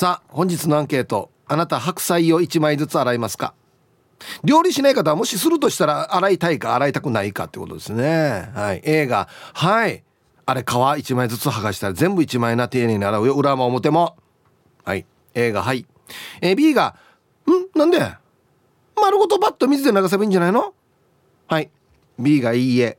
[0.00, 3.52] さあ本日のアンケートあなた白菜を1枚ずつ洗いますか？
[4.42, 8.50] 料理しない方はもしするとしたら洗いたいか洗いたくないかってことですね。
[8.54, 8.80] はい。
[8.82, 10.02] A がはい。
[10.46, 13.34] あれ皮1枚ずつ剥がしたら全部1枚な丁寧に洗うよ。
[13.34, 14.16] 裏も表も。
[14.86, 15.04] はい。
[15.34, 15.84] A がはい。
[16.40, 16.96] え B が
[17.46, 17.78] ん？
[17.78, 17.98] なんで？
[18.96, 20.72] 丸ごとバッと水で流せばいいんじゃないの？
[21.46, 21.68] はい。
[22.18, 22.96] B がいいえ。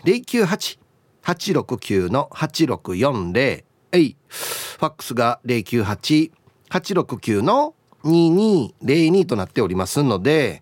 [1.24, 3.64] 098-869-8640
[3.94, 4.18] えい。
[4.28, 10.62] ファックスが098-869の2202となっておりますので、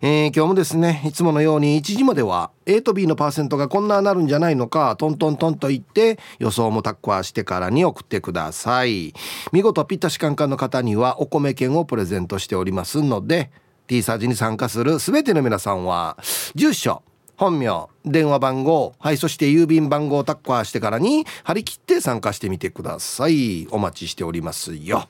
[0.00, 9.14] えー、今日もですねいつものように1時までは A と B のパーセントがこんななるんじゃないのかトントントンと言って予想もタッコアしてからに送ってください。
[9.52, 13.50] 見事ピッタシカンカンの方にはお米券をプレゼントしておりますので
[13.86, 16.18] T サージに参加する全ての皆さんは
[16.54, 17.02] 住所
[17.36, 23.66] 本名電話番号はいそして郵便番号をタッコアしてからに張り切って参加してみてください。
[23.70, 25.08] お待ちしておりますよ。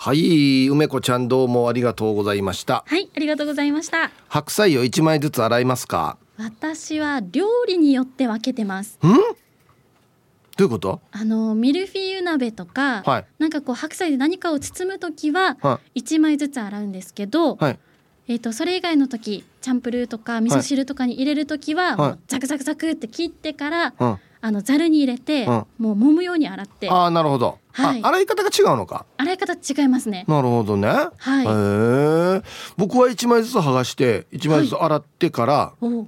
[0.00, 2.84] はい梅子ちゃんどうもありがとうございました。
[2.86, 4.12] はいありがとうございました。
[4.28, 6.18] 白菜を一枚ずつ洗いますか？
[6.36, 8.96] 私は料理によって分けてます。
[9.04, 9.08] ん？
[9.08, 9.16] ど
[10.60, 11.00] ういうこと？
[11.10, 13.26] あのミルフィーユ鍋とか、はい。
[13.40, 17.78] なんかこう白菜で何かを包む時はは一枚ずつ洗うんですけど、はい。
[18.28, 22.18] えー、とそれ以外の時チャンプルーとか味噌汁とかに入れる時は、はい。
[22.28, 25.66] ザクザクザクって切ってから、うんあのざるに入れて、うん。
[25.78, 26.88] もう揉むように洗って。
[26.90, 28.00] ああなるほど、はい。
[28.02, 29.04] あ洗い方が違うのか？
[29.16, 30.24] 洗い方違いますね。
[30.28, 30.88] なるほどね。
[30.88, 31.46] はい。
[31.46, 32.42] へえ
[32.76, 36.06] 僕は一枚ずつ剥がして一枚ずつ洗ってからおう。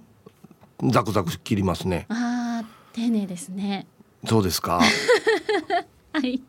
[0.91, 3.87] ザクザク切りますね、あー丁寧ですね。
[4.27, 4.81] そうですか？
[6.13, 6.41] はい。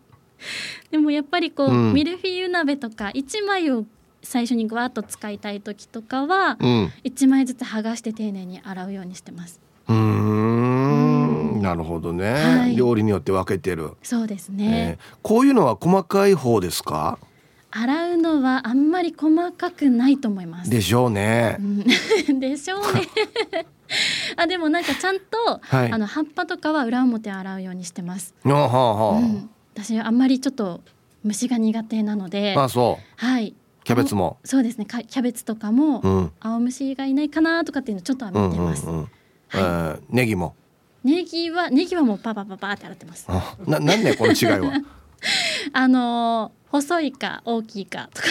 [0.90, 1.94] でもやっぱりこう、うん。
[1.94, 3.86] ミルフィーユ鍋とか一枚を
[4.24, 6.92] 最初にぐわっと使いたい時とかはうん。
[7.04, 9.60] 一枚ずつ剥がして丁寧に洗うようにしてます。
[9.88, 10.71] うーん
[11.62, 12.76] なるほどね、はい。
[12.76, 14.98] 料理によって分けてる、そうですえね。
[15.00, 17.20] ーこういうのは細かい方ですか？
[17.74, 20.70] 洗うのはあんまり細かくないと思います。
[20.70, 21.56] でしょうね。
[21.60, 21.86] うん。
[22.40, 23.08] でしょうね。
[24.38, 25.92] あでもなんかちゃんと、はい。
[25.92, 28.34] あの葉っぱとかは裏表洗うようにしてます。
[28.44, 30.82] はあはあはあ、うん、私あんまりちょっと
[31.24, 33.26] 虫が苦手なので、あそう。
[33.26, 33.54] はい。
[33.84, 34.38] キャベツも。
[34.44, 34.86] そうですね。
[34.86, 36.32] かキャベツとかも、うん。
[36.42, 38.86] 青虫がいないかなとかっていうのちょっとはうん見てます。
[38.86, 39.08] うんうん
[39.54, 40.56] えーネギも
[41.04, 43.26] ネギはネギはもうパパパパって洗ってます。
[43.28, 44.74] あななんねこの違いは？
[45.74, 48.28] あのー細いか大きいかとか。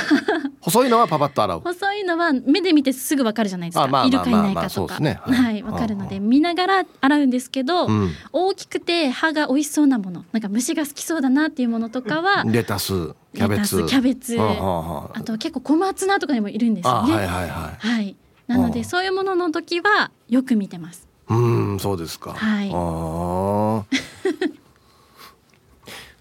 [0.62, 1.60] 細いのはパパッと洗う。
[1.60, 4.04] 細いのは目で見てすぐわかるじゃないですか。
[4.06, 4.98] いるかいないかとか。
[4.98, 5.20] ね。
[5.22, 8.10] ははいい、わかるので見ながら洗うんですけど、うん。
[8.32, 13.84] 大きくて歯が美味しそうなもの、なんか虫が好きそうだなっていうものとかは、レタスキャベツ。
[13.87, 14.37] キャベツ。
[14.37, 17.12] はあと結構小松菜とかにもいるんですよね。
[17.12, 17.87] あはいはいはい。
[17.87, 18.16] はい。
[18.47, 21.09] なのあでそういうものの時はよく見てます。
[21.31, 22.33] うーんそうですか。
[22.33, 22.71] はい。
[22.71, 23.85] あー。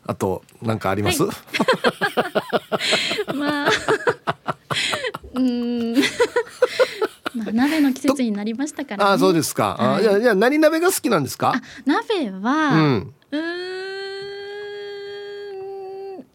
[0.06, 1.32] あとなんかあります、は
[3.36, 3.70] まあ
[5.36, 6.02] うーん。
[7.36, 10.04] まあ鍋の季節になりましたから、ね、あそうですか、あはい。
[10.04, 11.54] いやいや何鍋が好きなんですか？
[11.56, 13.14] あ鍋は、うん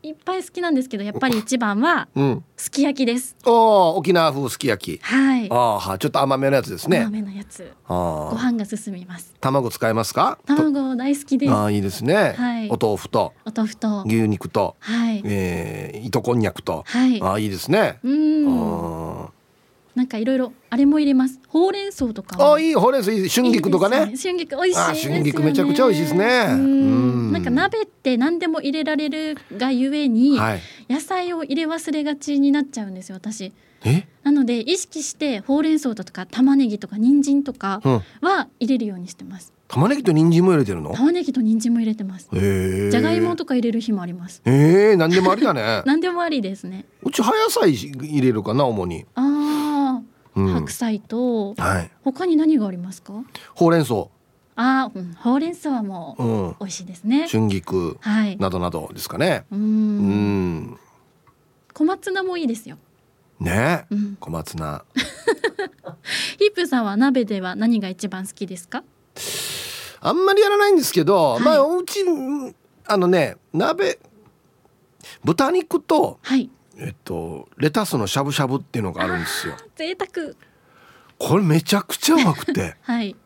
[0.05, 2.45] いっぱい好きなんですけどやっぱり一番はうん。
[2.59, 3.35] すき焼きです。
[3.47, 5.03] おー沖縄風すき焼き。
[5.03, 5.51] はい。
[5.51, 7.05] ああはちょっと甘めのやつですね。
[7.05, 7.73] 豆のやつ。
[7.89, 9.33] あごあ飯が進みます。
[9.41, 10.39] 卵使えますか？
[10.45, 11.53] 卵大好きです。
[11.53, 12.69] ああいいですね、はい。
[12.69, 13.33] お豆腐と。
[13.47, 14.03] お豆腐と。
[14.07, 15.23] 牛肉と、はい。
[15.25, 17.23] えー、糸こんにゃくと、はい。
[17.23, 19.25] ああいいですね、うーん。
[19.25, 19.31] あ
[19.95, 21.41] なんかいろいろあれも入れます。
[21.49, 23.29] ほうれん草とかああもいいほうれん草いい。
[23.29, 24.01] 春菊とかね。
[24.01, 25.19] いいですよ春菊美味しいですよね。
[25.19, 26.47] あ春菊めちゃくちゃ美味しいですね。
[26.51, 27.04] うんうん
[27.35, 30.61] なんか鍋って何でも入れられるがゆえに、はい。
[30.89, 33.53] 野菜を入れ忘れがちになっちゃうんですよ私。
[33.85, 34.07] え？
[34.23, 37.93] なので意識してほうれん草とか玉ねぎとか人参とかうん。
[38.23, 39.53] は入れるようにしてます。
[39.67, 40.95] 玉ねぎと人参も入れてるの？
[40.95, 42.29] 玉ねぎと人参も入れてます。
[42.33, 44.41] じゃがいもとか入れる日もあります。
[44.45, 45.83] ええ何でもありだね。
[45.87, 46.85] 何でもありですね。
[47.03, 50.03] うち葉野菜入れるかな主に、ああ、
[50.37, 51.91] うん、白菜とはい。
[52.05, 53.13] 他に何がありますか？
[53.55, 54.07] ほうれん草
[54.57, 57.27] あー、うん、ほうれん草はも美味しいですね。
[57.31, 58.37] 春菊はい。
[58.37, 59.45] などなどですかね。
[59.51, 60.57] ううん。
[60.59, 60.79] ん
[61.73, 62.79] 小松菜もいいですよ。
[63.41, 63.87] ね。
[63.91, 64.17] うん。
[64.21, 64.85] 小松菜。
[66.39, 68.85] ヒップさんは鍋では何が一番好きですか？
[70.01, 71.43] あんまりやらないんですけど、はい。
[71.43, 72.55] まあおうちうん
[72.87, 73.99] あのね鍋
[75.25, 76.49] 豚肉とはい。
[76.77, 79.55] えっとレタスのしゃぶしゃぶっていうのがあるんですよ。
[79.75, 80.35] 贅沢。
[81.19, 82.77] これめちゃくちゃうまくて。
[82.83, 83.17] はい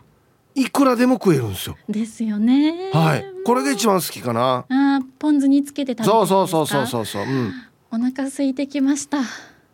[0.60, 1.76] いくらでも食えるんですよ。
[1.88, 2.90] ですよね。
[2.92, 3.24] はい。
[3.44, 4.64] これが一番好きかな。
[4.68, 7.22] あーポン酢につけて食べてそうそうそうそうそううそう。
[7.22, 7.52] うん。
[7.90, 9.18] お腹空いてきました。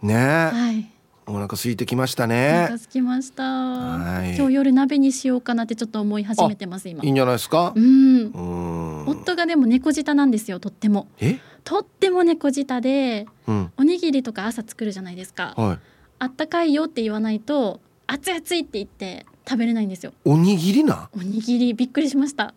[0.03, 0.15] ね。
[0.15, 0.91] えはい。
[1.27, 3.43] お腹空いてきましたおね腹空きました。
[3.45, 4.37] はい。
[4.37, 7.03] 今日夜鍋にしようかなってちょっと思い始めてます今。
[7.03, 7.73] いいんじゃないですか？
[7.75, 8.27] うん。
[8.27, 9.09] うーん。
[9.09, 11.09] 夫がでも猫舌なんですよとっても。
[11.19, 11.39] え？
[11.65, 13.73] とっても猫舌でうん。
[13.79, 15.55] おにぎりとか朝作るじゃないですか。
[15.57, 15.79] はい。
[16.19, 20.13] あったかいよって言わないと熱い熱いって言って食べれないんですよ。
[20.25, 21.09] おにぎりな？
[21.15, 22.45] おにぎりびっくりしました。
[22.45, 22.53] あ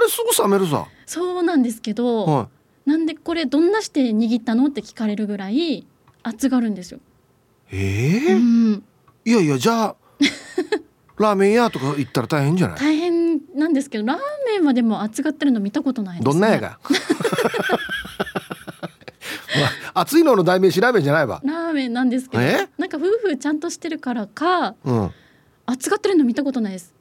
[0.00, 2.48] れすぐ冷めるさ そうなんですけど、は
[2.84, 5.86] なんでこれどんなして握ったのって聞かれるぐらい
[6.24, 6.98] 熱がるんですよ、
[7.72, 8.84] いええうん、
[9.24, 9.96] いやいやじゃあ
[11.18, 12.78] ラーメン屋とか行ったら大変じゃない？
[12.78, 16.78] 大変なんですけどラーメンはでも熱がってるの見たことないね、どんなやが？
[19.58, 21.40] まあ熱いのの代名詞ラーメンじゃないわ。
[21.44, 22.68] ラーメンなんですけどえ？
[22.78, 25.10] なんか夫婦ちゃんとしてるからかうん
[25.66, 26.94] 熱がってるの見たことないです。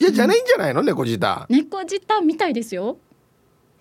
[0.00, 0.82] いやじゃないんじゃないの？
[0.82, 1.46] 猫舌。
[1.48, 2.98] 猫舌みたいですよ。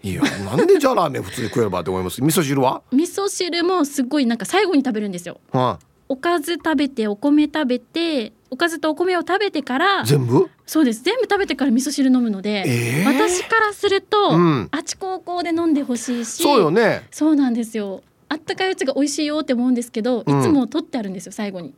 [0.03, 2.21] いやなんでじゃあラーメン普通に食えればって思います？
[2.23, 2.81] 味噌汁は？
[2.91, 5.39] 味噌汁もすごいなんか最後に食べるんですよ。
[5.51, 5.79] は
[6.09, 10.49] おかず食べてお米食べておかずとお米を食べてからい全部？
[10.65, 11.03] そうです。
[11.03, 13.13] 全部食べてから味噌汁飲むので、えー？
[13.13, 14.69] 私からすると、うん。
[14.71, 17.05] あちこちで飲んでほしいしそうよね。
[17.11, 18.01] そうなんですよ。
[18.29, 20.39] あったかいうちが美味しいよって思うんですけど、うん。
[20.39, 21.73] いつも取ってあるんですよ最後に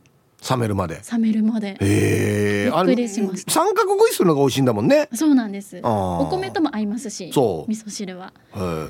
[0.48, 1.00] 冷めるまで。
[1.12, 1.76] 冷めるまで。
[1.80, 2.70] へえ。
[2.70, 3.52] びっくりしました。
[3.52, 5.08] 三角食いするのが美味しいんだもんね。
[5.14, 5.80] そうなんです。
[5.82, 7.70] お米とも合いますしそう。
[7.70, 8.32] 味噌汁は。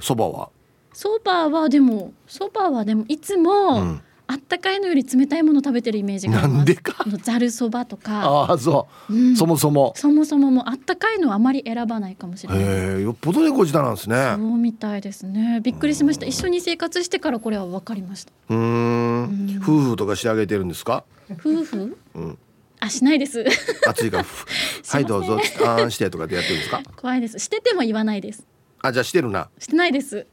[0.01, 0.51] そばは？
[0.93, 6.57] そばはでもそばはでもいつも、うんあったかいのより冷たいもの食べてるイメージがあります。
[6.59, 6.95] なんでか。
[7.05, 9.13] あのざるそばとか、ああそう。
[9.13, 9.37] うん。
[9.37, 9.93] そもそも。
[9.97, 13.03] そもそももうあったかいのはあまり選ばないかもしれない。
[13.03, 14.35] よっぽど猫舌なんですね。
[14.37, 15.61] そうみたいですね。
[15.63, 16.27] びっくりしました。
[16.27, 18.33] 一緒に生活してからこれは分かりました。
[18.51, 19.23] うーん。
[19.59, 19.61] ん。
[19.63, 21.05] 夫婦とかしてあげてるんですか？
[21.33, 21.97] 夫婦？
[22.15, 22.39] うん。
[22.79, 23.45] あしないです。
[23.87, 24.47] 暑いから ふ
[24.87, 25.39] はいどうぞ。
[25.67, 26.83] あしてとかでやってるんですか？
[26.97, 27.39] 怖いです。
[27.39, 28.47] してても言わないです。
[28.81, 29.49] あじゃあしてるな。
[29.59, 30.27] してないです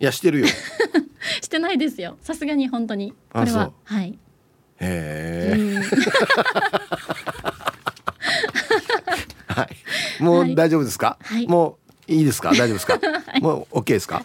[0.00, 0.46] いやしてるよ。
[1.42, 2.16] してないですよ。
[2.20, 3.14] さすがに本当に。
[3.32, 4.18] あこれははい、
[4.80, 5.56] へえ。
[5.58, 5.82] うん。
[9.48, 10.22] はい。
[10.22, 11.18] もう大丈夫ですか？
[11.22, 11.46] はい。
[11.46, 11.78] も
[12.08, 12.50] ういいですか？
[12.50, 12.98] 大丈夫ですか？
[13.40, 14.24] もう OK ですか？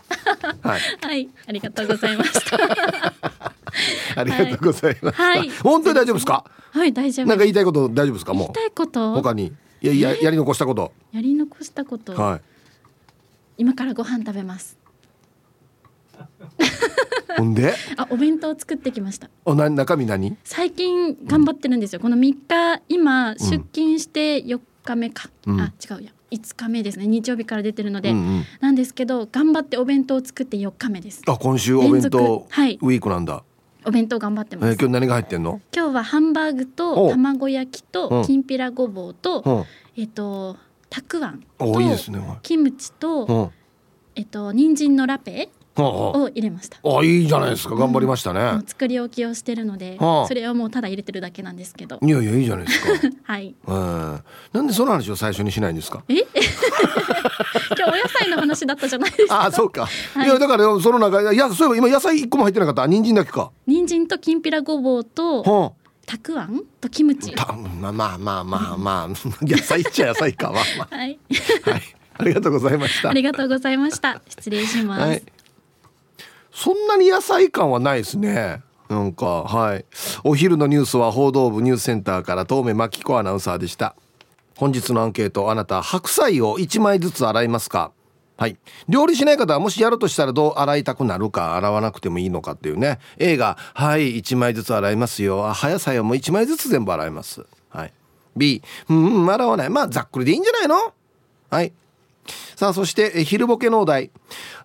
[0.62, 0.82] はい。
[1.02, 1.30] はい。
[1.48, 2.58] ありがとうございました。
[4.16, 5.50] ありがとうございました、はい。
[5.50, 6.46] 本当に大丈夫ですか？
[6.72, 7.26] はい大丈夫。
[7.28, 8.34] なんか言いたいこと大丈夫ですか？
[8.34, 9.14] も言いうたいこと？
[9.14, 9.54] 他に？
[9.82, 10.94] いやいややり残したこと。
[11.12, 12.42] やり残したこと、はい。
[13.58, 14.78] 今からご飯食べます
[17.38, 17.74] ほんで？
[17.98, 19.30] あお弁当作ってきました。
[19.46, 20.38] おな中身何？
[20.44, 25.62] 最近頑張ってるんですよ、この3日今出勤して4日目か、うん。
[25.62, 26.12] あ違うや。
[26.32, 27.06] 5日目ですね。
[27.06, 28.44] 日曜日から出てるので、うんうん。
[28.60, 31.22] なんですけど頑張ってお弁当を作って4日目です。
[31.28, 32.80] あ今週お弁当はい。
[32.82, 33.44] ウィークなんだ、
[33.86, 35.62] お弁当頑張ってえーます、今日何が入ってんの？
[35.76, 36.66] 今日はハンバーグお。
[36.66, 37.88] と卵焼きうん。
[37.92, 39.64] ときんぴらごぼうと、うん。
[39.96, 40.58] えっと
[40.90, 43.52] たくあんおといいですねはいキムチと、うん。
[44.16, 46.78] えっと人参のラペはを入れました。
[46.84, 47.76] ああいいじゃないですか。
[47.76, 50.28] 頑張りましたね、もう作り置きをしてるので、はあ。
[50.28, 52.00] それをもうただ入れてるだけなんですけど。
[52.02, 53.10] いやいやいいじゃないですか。
[53.34, 53.56] はい。
[53.66, 54.24] うん
[54.54, 56.04] なんでその話を最初にしないんですか？
[56.10, 56.14] え？
[57.76, 59.46] 今日お野菜の話だったじゃないですか。
[59.46, 60.28] あそうか、はい。
[60.28, 62.88] い、やだからその中いやそういえば今野菜一個も入ってなかった？
[62.88, 63.52] 人参だけか？
[63.66, 65.72] 人参ときんぴらごぼうとは
[66.06, 67.34] たくあんとキムチ。
[67.36, 67.54] まあ
[67.92, 69.08] まあまあまあまあ
[69.42, 70.52] 野菜っちゃ野菜か。
[70.52, 71.18] まあまはい。
[71.66, 71.82] あはい。
[72.16, 73.10] ありがとうございました。
[73.10, 74.22] ありがとうございました。
[74.30, 75.24] 失礼します、はい。
[76.54, 78.62] そんなに野菜感はないですね。
[78.90, 79.86] なんかはい。
[80.24, 83.96] お昼のニュースは報道部ニュースセンターから遠目真紀子アナウンサーでした。
[84.58, 87.92] 本日のアンケートあなた白菜を1枚ずつ洗いますか？
[88.38, 88.58] はい
[88.90, 97.94] 料理しない方はもしやるとしたらどう洗いたくなるか洗わなくてもいいのかっていうね A が「はい1枚ずつ洗いますよ」あ「葉野菜はもう1枚ずつ全部洗います」はい
[98.36, 100.94] B「うん洗わないまあざっくりでいいんじゃないの?」
[101.50, 101.72] はい
[102.56, 104.12] さあそして昼ボケのお題。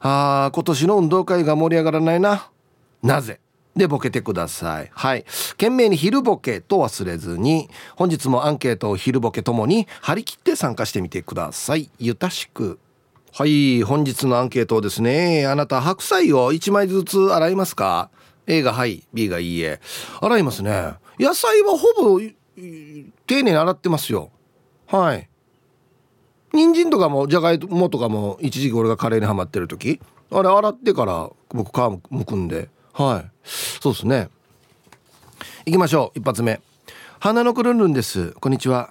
[0.00, 2.50] あー今年の運動会が盛り上がらないな。
[3.02, 3.40] なぜ？
[3.76, 4.90] でボケてください。
[4.92, 5.24] はい。
[5.52, 11.90] 懸命に昼ボケと忘れずに本日もアンケートを昼ボケともに張り切って参加してみてください。
[11.98, 12.78] ゆたしく。
[13.32, 18.10] はい本日のアンケートですねあなた白菜を1枚ずつ洗いますか
[18.46, 19.80] ？A がはい B がいいえ。
[20.20, 20.94] 洗いますね。
[21.20, 24.30] 野菜はほぼ丁寧に洗ってますよ。
[24.86, 25.28] はい。
[26.52, 30.00] 人参とかもじゃがいもとかも一時期俺がカレーにハマってる時
[30.30, 32.68] あれ洗ってから僕皮むくんで。
[32.92, 33.30] はい。
[33.44, 34.28] そうですね。
[35.66, 36.18] 行きましょう。
[36.18, 36.60] 一発目。
[37.20, 38.32] 花のくるんるんです。
[38.32, 38.90] こんにちは。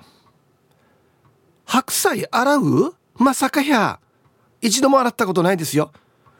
[1.66, 2.96] 白菜洗う？
[3.16, 4.00] まさかや。
[4.62, 5.92] 一度も洗ったことないですよ。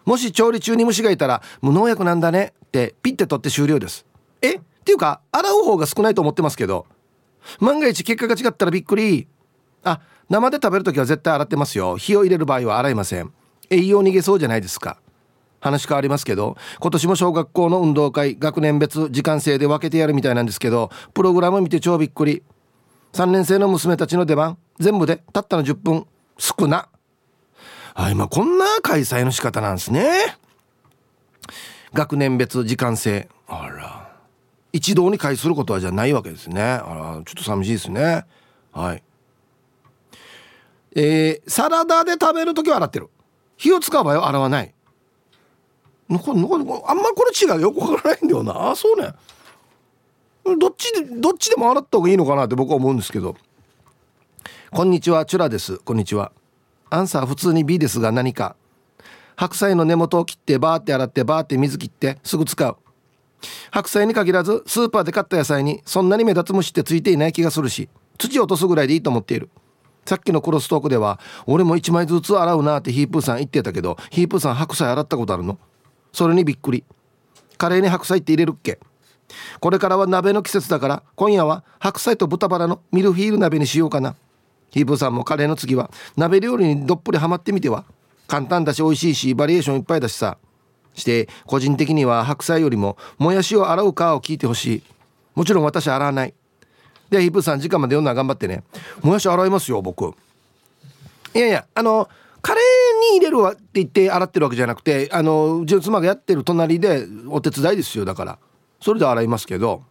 [0.06, 2.54] もし調理中に虫がいたら無農薬なんだね。
[2.66, 4.06] ってピッて取って終了です。
[4.42, 4.56] え？
[4.56, 6.86] っていうか洗う方が少ないと思ってますけど。
[7.60, 9.28] 万が一結果が違ったらびっくり。
[9.84, 11.98] あ生で食べる時は絶対洗ってますよ。
[11.98, 13.32] 火を入れる場合は洗いません。
[13.70, 14.98] 栄養逃げそうじゃないですか。
[15.60, 22.44] 話変わりますけど今年も小学校の運動会学年別時間制で分けてやるみたいなんですけどプログラム見て超びっくり。
[23.14, 26.06] 3年生の娘たちの出番全部でたったの10分
[26.38, 26.90] 少な。
[27.96, 30.38] あ今こんな開催の仕方なんですね。
[31.94, 33.28] 学年別時間制。
[33.48, 34.08] あら。
[34.74, 36.62] 一堂に会することはじゃないわけですね。
[36.62, 38.26] あらちょっと寂しいですね。
[38.72, 39.04] はい。
[41.00, 43.08] えー、サラダで食べる時は洗ってる。
[43.56, 44.74] 火を使う場合は洗わない。
[46.10, 46.56] なんかなんか
[46.88, 47.72] あんまりこれ違うよ。
[47.72, 48.72] くわからないんだよな。
[48.72, 49.13] あそうね。
[50.58, 53.36] どっちでどっちでも洗った方がいいのかなって僕は思うんですけど。
[54.72, 55.77] こんにちはチュラです。
[55.77, 56.32] こんにちは。
[56.89, 58.56] アンサー普通に B ですが何か。
[59.36, 62.75] 白菜の根元を切ってバーって洗ってバーって水切ってすぐ使う。
[63.70, 67.88] 白菜に限らずスーパーで買った野菜にそんなに目立つ虫ってついていない気がするし
[68.18, 69.51] 土落とすぐらいでいいと思っている。
[70.08, 75.60] さっきのクロストークでは俺も1枚ずつ洗うなってヒープーさん言ってたけどヒープーさん白菜洗ったことあるの？
[76.14, 76.86] それにびっくり。
[77.58, 78.80] カレーに白菜って入れるっけ？
[79.60, 84.16] これからは鍋の季節だから今夜は白菜と豚バラのミルフィーユ鍋にしようかな。
[84.70, 87.84] ヒープーさんもカレーの次は鍋料理にどっぷりハマってみては？
[88.28, 90.38] 簡単だし美味しいしバリエーションいっぱいだしさ。
[90.94, 94.84] して個人的には白菜よりももやしを洗うかを聞いてほしい。
[95.36, 96.34] もちろん私洗わない。
[97.10, 98.64] でヒップさん時間まで読んだら頑張ってね。
[99.02, 100.14] もやし洗いますよ僕。
[101.34, 102.10] いやいやあの
[102.42, 108.40] カレーに入れるわって言って洗ってるわけじゃなくてあのうちの妻がやってる隣でお手伝いですよだから。
[108.82, 109.84] それで洗いますけど。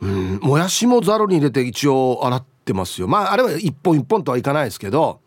[0.00, 3.08] うんもやしもざるに入れて一応洗ってますよ。
[3.08, 5.20] まああれは一本一本とはいかないですけど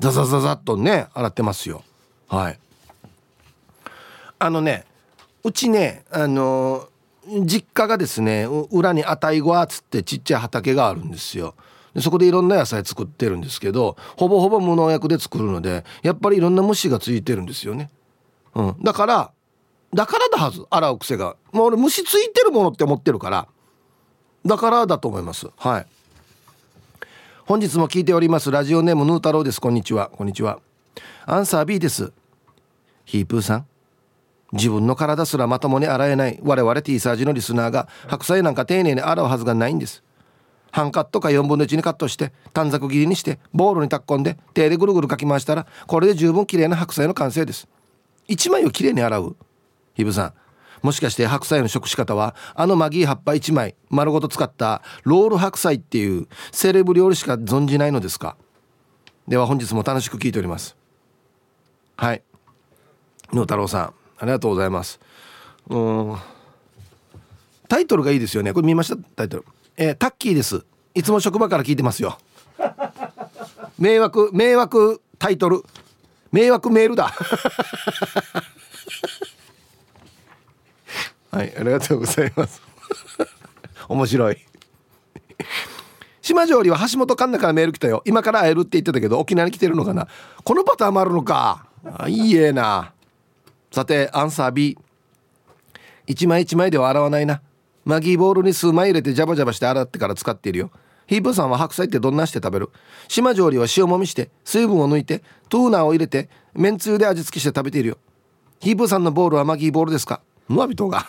[0.00, 1.82] ザザザザっとね洗ってますよ。
[2.28, 2.58] はい。
[4.38, 4.86] あのね
[5.44, 6.87] うちねあの
[7.44, 11.54] 実家がですね裏にあたいごわっつってちっちゃい畑があるんですよ。
[11.94, 17.90] でそこでいろんな野菜作ってるんですけどほぼほぼ無農薬で作るのでやっぱりいろんな虫がついてるんですよね、
[18.54, 19.32] うん、だから
[19.94, 21.36] だからだはず洗う癖が。
[21.52, 23.48] もう俺虫ついてるものって思ってるから
[24.44, 25.48] だからだと思います。
[25.56, 25.86] はい。
[27.46, 29.60] 本日も聞いておりますラジオネームヌー太郎です。
[29.60, 30.10] こんにちは。
[30.10, 30.60] こんにちは。
[31.24, 32.12] アンサー B です。
[33.06, 33.66] ヒープーさん。
[34.52, 40.02] 自分の体すらまともに洗えない我々 T サージのリスナーが白菜なんか丁寧に洗うはずがないんです。
[40.70, 47.68] 半カットか4分の1にカットして短冊切りにしてボウルに炊き込んで手でぐるぐるかき回したらこれで十分綺麗な白菜の完成です。
[48.28, 49.36] 1枚をきれいに洗う。
[49.94, 50.34] ヒブさん。
[50.82, 58.36] もしかして白菜の食し方はあのマギー葉っぱ1枚丸ごと使ったロール白菜っていうセレブ料理しか存じないのですか？
[59.26, 60.76] では本日も楽しく聞いております。
[61.96, 62.22] はい。
[63.32, 63.97] 野太郎さん。
[64.18, 64.98] ありがとうございます。
[65.68, 66.16] うん。
[67.68, 68.52] タイトルがいいですよね。
[68.52, 68.96] これ見ました？
[69.16, 69.44] タイトル。
[69.76, 70.64] えー、タッキーです。
[70.94, 72.18] いつも職場から聞いてますよ。
[73.78, 75.62] 迷惑迷惑タイトル。
[76.32, 77.12] 迷惑メールだ。
[81.30, 82.60] はいありがとうございます。
[83.88, 84.38] 面白い。
[86.22, 88.02] 島上里は橋本環奈からメール来たよ。
[88.04, 90.08] 今から会えるって言ってたけど沖縄に来てるのかな？
[90.42, 91.66] このパターンもあるのか。
[91.84, 92.92] あいいえな。
[93.70, 94.78] さてアンサー B
[96.06, 97.42] 一枚一枚では洗わないな。
[97.84, 100.70] マギーボールに数枚入れてジャバジャバして洗ってから使っているよ。
[101.06, 102.70] ヒープさんは白菜ってどんなして食べる？
[103.08, 107.98] 島上里は塩もみして水分を抜いてトゥーナーを入れてめんつゆで味付けして食べているよ。
[108.60, 110.20] ヒープさんのボールはマギーボールですか？
[110.48, 111.06] ムアビトが。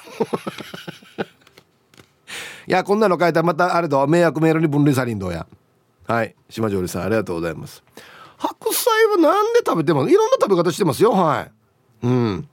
[2.68, 5.48] いやこんなの書いたらまたあれだ迷惑メールに分類されんどうや。
[6.08, 6.36] はい。
[6.50, 7.84] 島上里さんありがとうございます。
[8.38, 11.12] 白菜はなんで食べてもいろんな食べ方してますよ。
[11.12, 11.51] はい。
[12.03, 12.48] うん。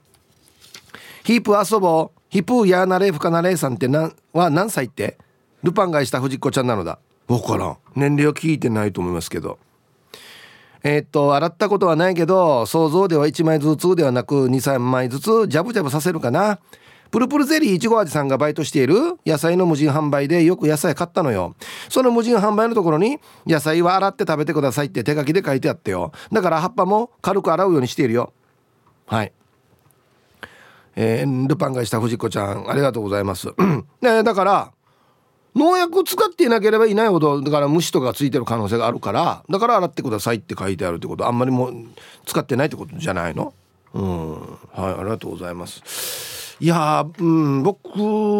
[1.23, 2.21] ヒープ遊ぼう。
[2.29, 5.17] ヒプーヤーナレーフカナレーさんって何は何歳って？
[5.63, 6.99] ルパンがした藤子ちゃんなのだ。
[7.27, 7.77] 分からん。
[7.95, 9.59] 年齢は聞いてないと思いますけど。
[10.83, 16.59] えー、っと洗ったことはないけど想像では1枚ずつではなく23枚ずつジャブジャブさせるかな。
[17.09, 21.55] プルプルゼリーいちご味さんがバイトしている野菜の無人販売でよく野菜買ったのよ。
[21.89, 26.11] その無人販売のところに野菜は洗って食べてくださいって手書きで書いてあってよ。
[26.31, 28.33] だから葉っぱも軽く洗うようにしているよ。
[29.07, 29.31] はい。
[30.95, 33.47] えー、ルパンがした藤子ちゃんありがとうございます。
[34.01, 34.71] ねだから
[35.55, 41.25] 農薬を使っていなければいないほどだから虫とかついてる可能性があるからだから洗ってくださいって書いてあるってこと。
[41.27, 41.73] あんまりもう
[42.25, 43.53] 使ってないってことじゃないの？
[43.93, 44.31] うん。
[44.33, 46.57] はいありがとうございます。
[46.59, 47.87] いやうん僕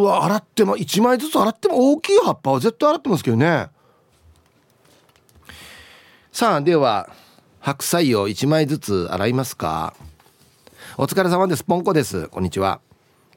[0.03, 3.69] は洗っても1枚ずつ洗っても大きい葉っぱは絶対洗ってますけどね。
[6.31, 7.09] さあでは
[7.59, 9.93] 白菜を1枚ずつ洗いますか？
[10.99, 11.63] お疲れ様です。
[11.63, 12.27] ポンコです。
[12.27, 12.81] こんにちは。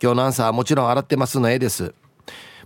[0.03, 1.93] 今日のアンサーはもちろん洗ってますの絵です。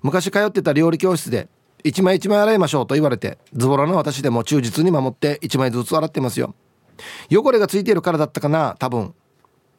[0.03, 1.49] 昔通ってた料理教室で
[1.83, 6.55] 一枚一枚洗いましょうと言われてズボラの私でも忠実に守って一枚ずつ洗ってますよ。
[7.29, 9.13] 汚れがついているからだったかな多分。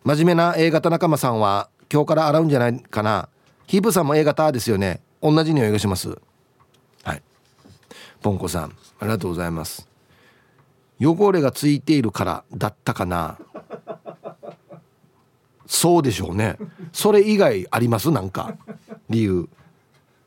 [0.04, 3.30] 真面目な A 型仲間さんは今日から洗うんじゃないかな。
[3.68, 5.00] ヒープさんも A 型ですよね。
[5.22, 6.10] 同じ匂いがします。
[7.06, 7.24] はい。
[8.22, 9.88] ポンコさんありがとうございます。
[11.00, 13.38] 汚れがついているからだったかな。
[15.68, 16.58] そうでしょうね。
[16.94, 18.12] それ以外あります？
[18.12, 18.56] なんか。
[19.10, 19.50] 理由。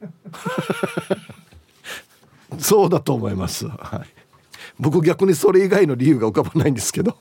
[2.59, 4.09] そうだと思います、はい、
[4.79, 7.17] 僕逆にそれ以外の理由が浮かばないんですけど。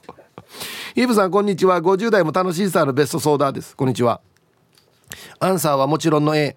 [0.95, 1.81] イブさんこんにちは。
[1.81, 3.75] 50代も楽しいさのベストソーダです。
[3.75, 4.21] こんにちは。
[5.39, 6.55] アンサーはもちろんの A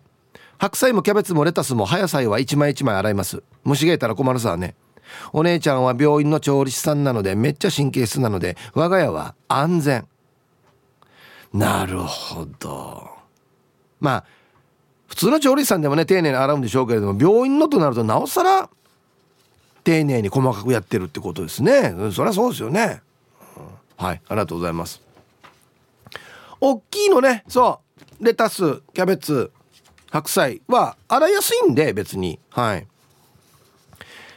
[0.58, 3.42] 白菜もキャベツもレタスも葉野菜は一枚一枚洗います。
[3.64, 4.74] 虫がいたら困るさね。
[5.32, 10.06] お姉ちゃんは病院の調理師さんなのでめっちゃ神経質なので我が家は安全。
[11.52, 13.10] なるほど。
[14.00, 14.24] まあ
[15.08, 18.70] 普通の調理師さんでもね丁寧に洗うんでしょうけれども病院のとなるとなおさら
[19.82, 21.94] 丁寧に細かくやってるってことですね。
[22.12, 23.02] そりゃそうですよね、
[23.96, 25.02] はいありがとうございます。
[26.60, 27.80] 大きいのねそ
[28.20, 29.50] うレタスキャベツ
[30.10, 32.38] 白菜は洗いやすいんで別に。
[32.50, 32.86] はい。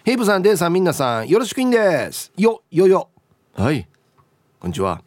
[0.03, 2.31] ヘイブさんデイさんみんなさんよろしくいんです。
[2.37, 3.09] よよよ。
[3.53, 3.87] はい。
[4.59, 5.01] こんにちは。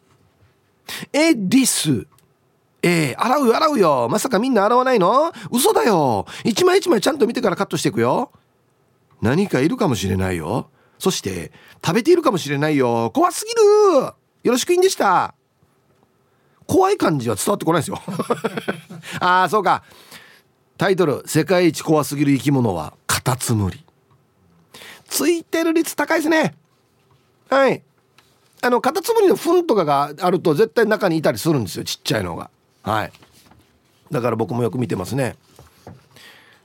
[1.13, 2.07] えディス。
[2.83, 4.07] えー、洗うよ洗うよ。
[4.09, 5.31] まさかみんな洗わないの？
[5.51, 6.25] 嘘だよ。
[6.43, 8.31] 一枚一枚ちゃんと見てからカットしていくよ。
[9.21, 10.69] 何かいるかもしれないよ。
[10.99, 11.51] そして
[11.83, 13.11] 食べているかもしれないよ。
[13.13, 14.13] 怖すぎる。
[14.43, 15.33] よろしくいんでした。
[16.67, 17.99] 怖い感じは伝わってこないですよ。
[19.19, 19.83] ああそうか。
[20.77, 23.83] タイトル「世界一怖すぎる生き物はカタツムリ」
[25.09, 26.55] ついてる率高いですね。
[27.49, 27.83] はい。
[28.61, 32.49] あのカタツムリの糞とかがあると絶対中にいたりするんですよちっちゃいのが。
[32.83, 33.11] はい。
[34.11, 35.35] だから僕もよく見てますね。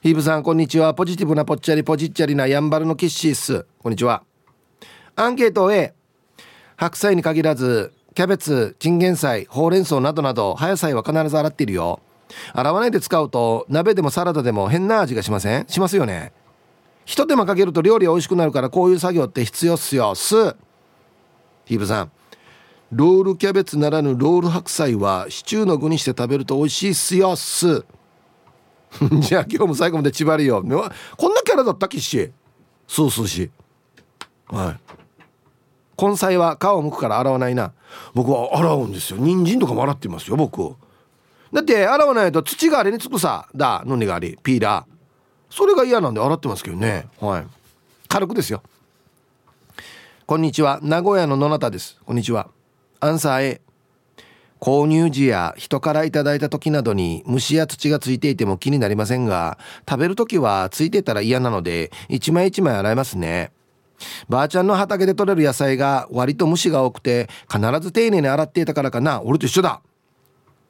[0.03, 0.95] ヒーブさんこんにちは。
[0.95, 4.23] ポジティブなぽっちゃりポジッチャリなやんばるのキッシースこんにちは。
[5.17, 5.95] アンケート A
[6.77, 12.01] 白菜に限らずキャベツチンゲン菜ほうれん草などなど葉野菜は必ず洗っているよ。
[12.55, 15.69] 洗わないで使うと鍋でもサラダでも変な味がしません？
[15.69, 16.33] しますよね。
[17.05, 20.57] 一手間かけると料理美味しくなるからこういう作業って必要っすよす。
[21.65, 22.13] ヒーブさん。
[22.93, 27.85] ロールキャベツならぬロール白菜はシチューの具にして食べると美味しいっすよっす。
[29.21, 30.63] じゃあ今日も最後まで縛りよ。
[30.63, 32.31] こんなキャラだったきし？
[32.87, 33.51] そうそうし。
[34.49, 34.77] は
[35.99, 36.03] い。
[36.03, 37.73] 根菜は皮を剥くから洗わないな。
[38.13, 39.19] 僕は洗うんですよ。
[39.19, 40.75] 人参とかも洗ってますよ僕
[41.53, 43.83] だって洗わないと土があれにつくさだ。
[43.87, 44.39] のにがあり。
[44.43, 44.93] ピーラー。
[45.55, 47.09] それが嫌なんで洗ってますけどね。
[47.21, 47.47] はい。
[48.09, 48.63] 軽くですよ。
[50.25, 50.79] こんにちは。
[50.83, 51.99] 名古屋の野中です。
[52.07, 52.49] こんにちは。
[53.01, 53.61] アンサー A
[54.61, 63.51] 購入時や人からいただいた時などに虫や土がついていても気になりませんが食べる時はついてたら嫌なので一枚一枚洗いますね。
[64.29, 69.23] ばあちゃんの畑で採れる野菜が割と虫が多くて必ず丁寧に洗っていたからかな。
[69.23, 69.83] 俺と一緒だ。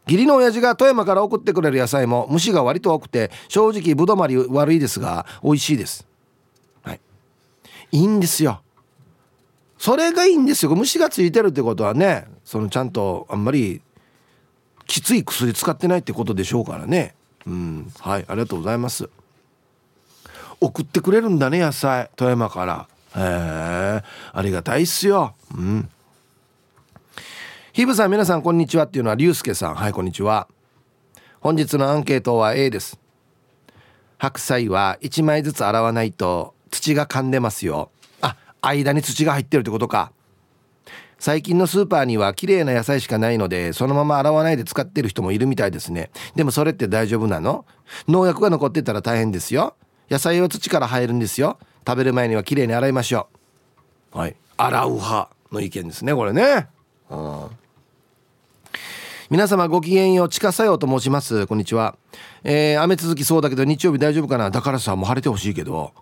[0.06, 6.08] 義理の親父が富山から送ってくれる野菜も虫が割と多くて正直ぶどまり悪いですが美味しいです。
[6.82, 7.00] はい。
[7.92, 8.62] いいんですよ。
[9.82, 10.76] それがいいんですよ。
[10.76, 13.82] 虫がついてるってことはねそのちゃんとあんまり
[14.86, 17.16] きつい薬使ってないってことでしょうからね。
[17.44, 17.92] うん。
[17.98, 19.10] はいありがとうございます。
[20.60, 22.10] 送ってくれるんだね野菜。
[22.14, 22.88] 富山から。
[23.16, 24.02] へえ。
[24.32, 25.34] ありがたいっすよ。
[25.52, 25.90] うん。
[27.72, 28.84] ひぶさん皆さんこんにちは。
[28.84, 29.74] っていうのはりゅうすけさん。
[29.74, 30.46] はいこんにちは。
[31.40, 33.00] 本日のアンケートは A です。
[34.16, 37.90] 白菜は1枚ずつ洗わないと土が噛んでますよ。
[38.62, 40.12] 間に土が入ってるってことか。
[41.18, 46.10] 最近のスーパーには綺麗な野菜しかないのでそのまま洗わないで使ってる人もいるみたいですね。
[46.34, 47.64] でもそれって大丈夫なの？
[48.08, 49.76] 農薬が残ってたら大変ですよ。
[50.10, 51.58] 野菜は土から生えるんですよ。
[51.86, 53.28] 食べる前には綺麗に洗いましょ
[54.14, 54.18] う。
[54.18, 54.36] はい。
[54.56, 56.66] 洗う派の意見ですねこれね。
[57.10, 57.46] うん
[59.30, 61.46] 皆様ごきげんよう地下作用と申します。
[61.46, 61.96] こんにちは、
[62.44, 64.50] えー、雨続きそうだけど日曜日大丈夫かな？
[64.50, 65.92] だからさもう晴れてほしいけど。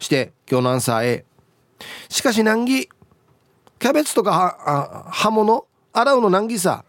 [0.00, 1.24] して今日のアンサー A
[2.08, 2.88] しかし難儀。
[3.78, 5.66] キャベツとか刃物？
[5.92, 6.84] 洗うの難儀さ。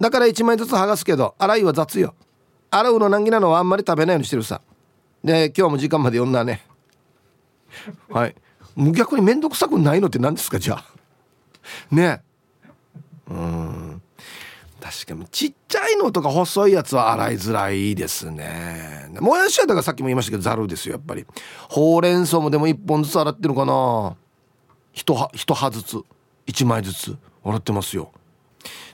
[0.00, 2.14] だから1枚ずつ剥がすけど洗いは雑よ。
[2.70, 4.60] 洗うの難儀なのはあんまり食べないようにしてるさ。
[5.22, 6.62] で今日も時間まで読んだね。
[8.08, 8.34] はい。
[8.76, 10.84] 逆に面倒くさくないのって何ですかじゃあ。
[11.90, 12.22] ね。
[13.28, 13.83] うん。
[14.84, 19.08] 確かにちっちゃいのとか細いやつは洗いづらいですね。
[19.18, 21.24] もやしはだからさっきも言いましたけどざるですよやっぱり。
[21.70, 24.14] ほうれん草もでも1本ずつ洗ってるかな？
[24.92, 25.96] 一葉一葉ずつ。
[26.48, 27.16] 1枚ずつ。
[27.42, 28.12] 洗ってますよ。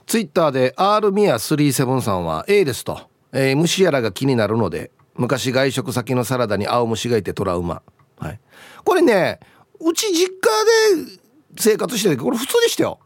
[0.05, 7.81] ツイッターで R ミア37さんは A ですと、えー、虫やらが気になるので昔外食先のサラダに青虫がいてトラウマ。
[8.17, 8.39] はい。
[8.85, 9.41] これね
[9.81, 11.19] うち実家で
[11.57, 12.99] 生活してるけどこれ普通でしたよ。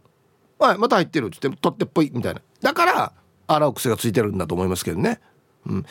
[0.60, 2.42] はいまた入ってるっつって取ってっぽいみたいな。
[2.66, 3.12] だから
[3.46, 5.20] 洗う癖がついてるんだと思いますけどね。
[5.68, 5.86] うん。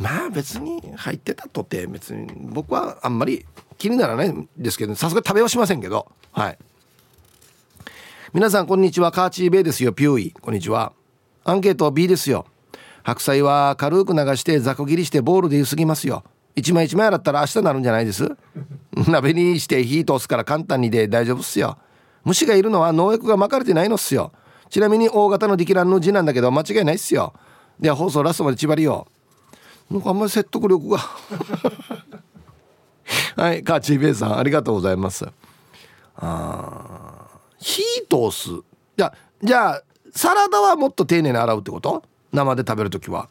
[0.00, 3.46] まあ別に入ってたとて別に僕はあんまり
[3.78, 6.10] 気にならないんですけどさすが食べはしませんけど。
[6.32, 6.58] はい。
[8.32, 9.12] 皆さんこんにちは。
[9.12, 9.92] カーチーベイですよ。
[9.92, 10.32] ピューイ。
[10.32, 10.92] こんにちは。
[11.44, 12.46] アンケート B ですよ。
[13.04, 16.24] 白菜は軽く流してざく切りしてボウルでゆすぎますよ。
[16.56, 18.28] 一枚一枚洗ったら明日なるんじゃないです？
[19.06, 21.78] 鍋にして火通すから簡単にで大丈夫っすよ。
[22.24, 24.32] 虫がいるのは農薬が巻かれてないのっすよ。
[24.70, 27.32] ちなみに大型のディキランの字なんだけど間違いないっすよ。
[27.80, 29.06] では放送ラストまで縛りよ
[29.90, 30.98] なんかあんまり説得力が。
[33.36, 35.26] はいカーチーベイさんありがとうございます。
[36.16, 37.26] あ
[37.58, 38.50] 火通す。
[38.96, 39.82] じゃじゃあ
[40.14, 42.02] サラダはもっと丁寧に洗うってこと？
[42.32, 43.28] 生で食べる時は。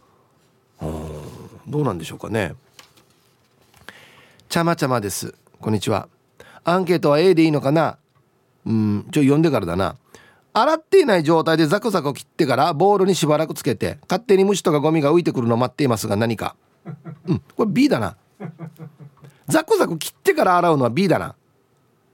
[1.68, 2.56] どうなんでしょうかね。
[4.50, 5.36] ちゃまちゃまです。
[5.60, 6.08] こんにちは。
[6.64, 7.98] アンケートは A でいいのかな？
[8.66, 9.98] うんちょ読んでからだな。
[10.54, 16.56] 洗っていない状態でザクザク切ってからボウルにしばらくつけて勝手に虫とかゴミが浮いてくるのを待っていますが何か。
[17.28, 18.18] うんこれ B だな。
[19.48, 21.36] ザクザク切ってから洗うのは B だな。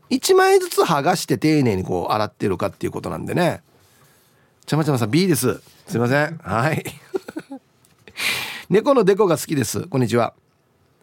[0.09, 3.61] 1枚ずつ剥がして丁寧にこう洗ってるかっていうことなんでね。
[4.65, 5.61] ちゃまちゃまさん B です。
[5.87, 6.37] すいません。
[6.37, 6.83] はい。
[8.69, 9.87] 猫のデコが好きです。
[9.87, 10.33] こんにちは。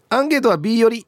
[0.09, 1.07] アンケートは B より。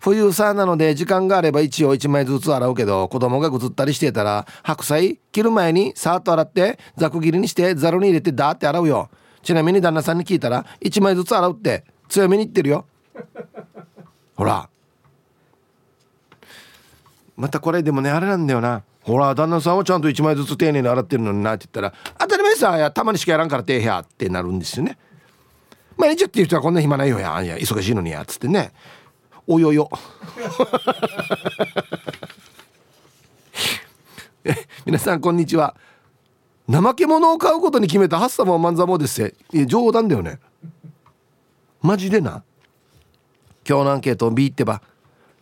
[0.00, 9.10] 冬さなので時間があれば一応1枚ずつ洗うけど子供がぐずったりしてたら白菜切る前にさーっと洗ってざく切りにしてざるに入れてダーって洗うよ。
[9.42, 12.84] ちなみに旦那さんに聞いたら1枚ずつ洗うって強めに言ってるよ。
[14.34, 14.68] ほら。
[17.36, 18.82] またこれでもねあれなんだよな。
[19.02, 24.98] ほら旦那さんはちゃんと1枚ずつ丁寧に洗ってるのになって言ったら当たり前さやたまにしかやらんからてえやってなるんですよね。
[25.96, 28.72] 毎日ってる人はこんな暇ないよやいや忙しいのにやっつってね。
[29.46, 29.88] およよ。
[34.84, 35.76] 皆さんこんにちは。
[36.68, 39.34] 怠け者を買うことに決めたハッサモン万座もです。
[39.52, 40.40] いや冗談だよね。
[41.80, 42.42] マジでな。
[43.68, 44.82] 今日のアンケートを B ってば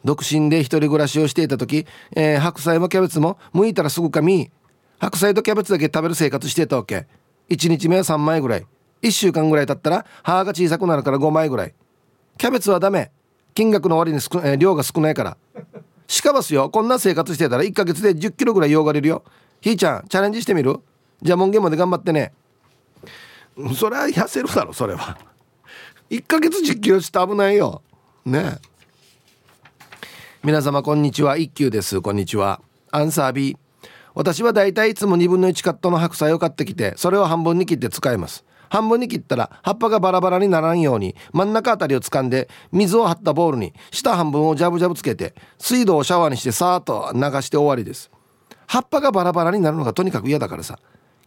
[0.04, 4.50] 独身で一人暮らしをしていた時、えー、白菜もキャベツも剥いたらすぐかみ。
[4.98, 7.06] 白菜とキャベツだけ食べる生活してたわけ。
[7.48, 8.66] 1日目は3枚ぐらい。
[9.02, 11.74] 1週間ぐらい経ったら歯が小さくなるから5枚ぐらい。
[12.36, 13.10] キャベツはダメ。
[13.54, 15.36] 金額の割に少、えー、量が少ないから。
[16.06, 16.70] しかばすよ。
[16.70, 19.22] こんな生活してたら1ヶ月で1 0キロぐらいよがれるよ。
[19.60, 20.80] ひーちゃんチャレンジしてみる？
[21.22, 22.32] じゃあ門限まで頑張ってね。
[23.76, 25.16] それは痩せるだろそれは。
[26.10, 27.82] 1ヶ月1 0キロして危ないよ。
[28.26, 28.58] ね。
[30.42, 31.36] 皆様こんにちは。
[31.36, 32.00] 一休です。
[32.00, 32.60] こんにちは。
[32.90, 33.56] アンサー B
[34.14, 38.44] 私はだいたいいつも2分の1カットの白菜を買ってきてそれを半分に切って使います。
[38.68, 48.10] 半分に切ったら葉っぱがバラバラにならんように真ん中あたりを掴んで水を張ったボウルに下半分をジャブジャブつけて水道をシャワーにしてさーっと流して終わりです。
[48.66, 50.78] 葉っぱがバラバラになるのがとにかく嫌だからさ。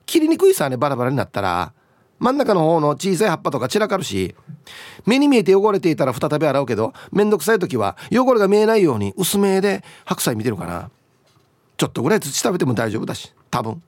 [0.05, 1.73] 切りにくいさねバラバラになったら。
[2.19, 4.35] 真ん中の方の小さい葉っぱとか散らかるし。
[5.05, 10.89] 目に見えて汚れていたら再び洗うけどめんどくさい時は汚れが見えないように薄めで白菜見てるかな。
[11.77, 13.81] ちょっとぐらい土食べても大丈夫だし多分。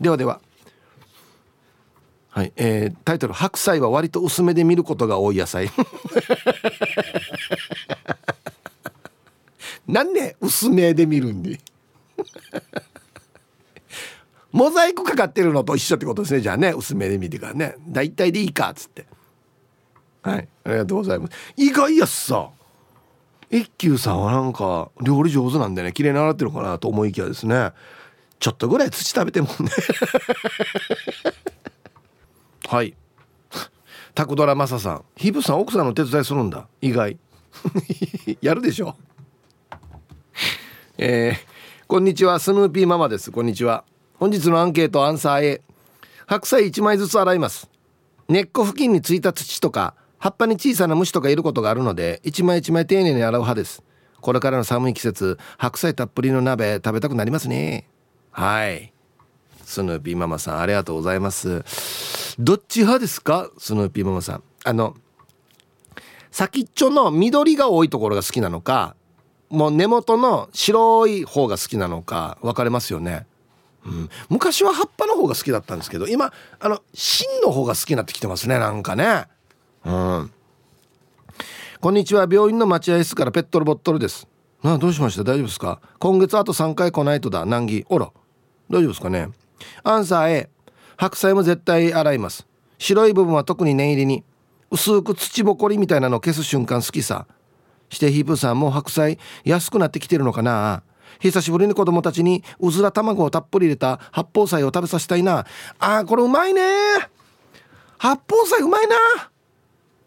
[0.00, 0.40] ではでは。
[2.36, 5.70] はい、えー、タイトル「白菜は割と薄めで見ることが多い野菜」
[9.88, 11.58] なんで薄めで見るんで？
[14.52, 16.42] モザイクかかってるのと一緒ってことですね。
[16.42, 17.76] じゃあね薄めで見てからね。
[17.88, 19.06] 大体でいいかっつって。
[20.20, 20.46] はい。
[20.64, 21.32] ありがとうございます。
[21.56, 22.50] 意外やっさ。
[23.50, 27.72] 一休さんはなんか料理上手なんでね綺麗に洗ってるかなと思いきやですね。
[28.40, 29.70] ちょっとぐらい土食べてもね。
[32.68, 32.96] はい。
[34.14, 35.04] タクドラマサさん。
[35.16, 36.66] ヒブさん奥さんの手伝いするんだ。
[36.80, 37.16] 意外。
[38.42, 38.96] やるでしょ。
[40.98, 42.40] えー、こんにちは。
[42.40, 43.30] スヌーピーママです。
[43.30, 43.84] こんにちは。
[44.18, 45.62] 本日のアンケートアンサー A
[46.26, 47.70] 白菜1枚ずつ洗います。
[48.28, 53.84] 根っこ付近についた土とか葉っぱに小さな虫とかいることがあるので一枚一枚丁寧に洗う派です。
[54.20, 57.88] これからの寒い季節白菜たっぷりの鍋食べたくなりますね。
[58.32, 58.92] はい。
[59.66, 61.64] スヌーピーママさんありがとうございます。
[62.38, 63.50] どっち派ですか？
[63.58, 64.42] スヌーピーママさん。
[64.64, 64.94] あの
[66.30, 68.94] 先っちょの緑が多いところが好きなのか
[69.50, 73.26] もう根元の白い方が好きなのか分かれますよね。
[73.84, 79.24] うん、昔は葉っぱの方が好きだったんですけど今あの芯の方が好きになってきてますねなんかね。
[79.84, 80.30] うん。
[81.80, 82.28] こんにちは。
[82.30, 84.28] 病院の待合室からペットボトルです。
[84.62, 85.22] などうしました？
[85.22, 85.80] 大丈夫ですか？
[85.98, 87.44] 今月あと3回来ないとだ。
[87.44, 87.84] 難儀。
[87.90, 88.12] あら。
[88.68, 89.28] 大丈夫ですかね？
[89.82, 90.50] アンサー A
[90.96, 92.46] 白菜も絶対洗います。
[92.78, 94.24] 白い部分は特に念入りに。
[94.70, 97.26] 薄く土ぼこりみたいなのを消す瞬間好きさ。
[97.88, 100.82] してヒープーさんもう白菜安くなってきてるのかな。
[101.20, 105.46] 久しぶりに子供たちにうずら卵をたっぷり入れた八宝菜を食べさせたいな。
[105.78, 106.62] あーこれうまいね。
[107.98, 108.96] 八宝菜うまいな。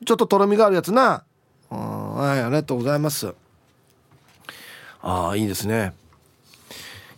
[0.06, 1.24] ちょっととろみがあるやつな。
[1.69, 3.34] はいありがとうございます。
[5.02, 5.93] ああいいですね。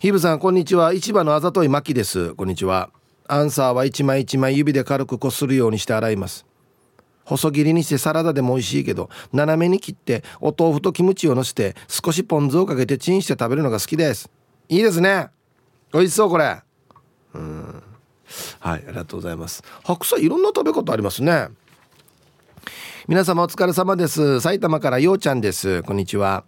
[0.02, 0.92] ヒブさんこんにちは。
[0.94, 2.34] 市場のあざといまきです。
[2.34, 2.90] こんにちは。
[3.28, 6.44] アンサーは一枚一枚指で軽くこするようにして洗います。
[7.24, 14.28] 細切りにしてサラダでも美味しいけど斜めに切ってお豆腐とキムチをのせて少しポン酢をかけてチンして食べるのが好きです。
[14.68, 15.28] いいですね。
[15.92, 16.60] 美味しそうこれ。
[17.34, 17.82] うん。
[18.58, 19.62] はいありがとうございます。
[19.84, 21.46] 白菜いろんな食べ方ありますね。
[23.06, 24.40] 皆様お疲れ様です。
[24.40, 25.84] 埼玉からようちゃんです。
[25.84, 26.42] こんにちは。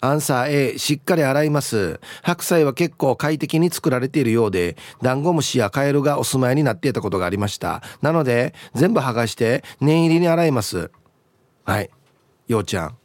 [0.00, 2.00] アンサー A しっかり洗います。
[2.22, 7.82] 白菜は結構快適に作られているようでダンゴムシやカエルがお住まいになっていたことがありました。
[8.02, 10.90] なので全部剥がして念入りに洗います。
[11.64, 11.90] はい。
[12.48, 12.96] ようちゃん。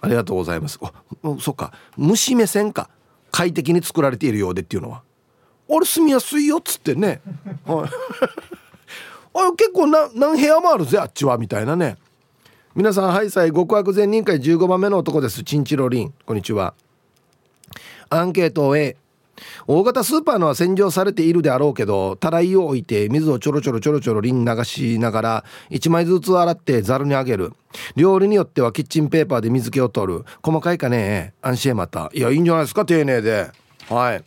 [0.00, 0.78] ありがとうございます。
[1.22, 1.72] おそっか。
[1.96, 2.90] 虫目線か。
[3.30, 5.02] 快適に作られているようでっていうのは。
[5.68, 7.20] 俺住みやすいよっつってね。
[7.66, 7.90] はい。
[9.34, 11.36] あ結構な何部屋もあるぜあっちは。
[11.38, 11.96] みたいなね。
[12.78, 15.42] 皆さんハイサイ極悪善人会15番目の男です。
[15.42, 16.14] チンチロリン。
[16.24, 16.74] こんにちは。
[18.08, 18.96] アンケート A
[19.66, 27.52] 大型スーパーのは洗浄されているであろうけどたらいを置いて水をちょろちょろちょろちょろリン流しながら1枚ずつ洗ってざるにあげる。
[27.96, 30.24] 料理によってはキッチンペーパーで水気を取る。
[30.40, 32.12] 細かいかね安心また。
[32.14, 33.50] いやいいんじゃないですか丁寧で。
[33.88, 34.22] はい。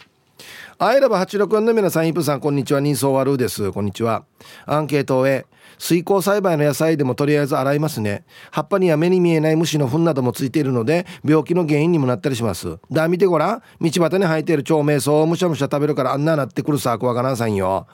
[0.77, 2.81] アイラブ864の皆さんイプさんこんにちは。
[2.81, 3.71] 人相悪です。
[3.71, 4.25] こんにちは。
[4.65, 5.45] アンケート A
[5.81, 8.23] 水耕栽培の野菜でもとりあえず洗いますね。
[8.51, 12.77] 葉っぱには目に見えない虫の糞などもついているので病気の原因にもなったりします。
[12.91, 13.63] だ見てごらん。
[13.81, 17.87] 道端に生えている長命草をむしゃむしゃ食べるからあんななってくるさ怖がらんさんよ。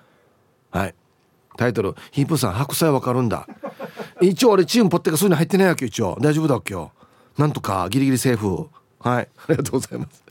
[0.69, 0.95] はい。
[1.56, 1.95] タイトル。
[2.12, 3.47] ヒープさん白菜わかるんだ。
[4.21, 6.17] 一応俺チームポッテがそういうの入ってないわけ一応。
[6.19, 6.91] 大丈夫だっけよ。
[7.38, 8.67] なんとかギリギリセーフ。
[9.00, 9.30] はい。
[9.38, 10.27] ありがとうございます。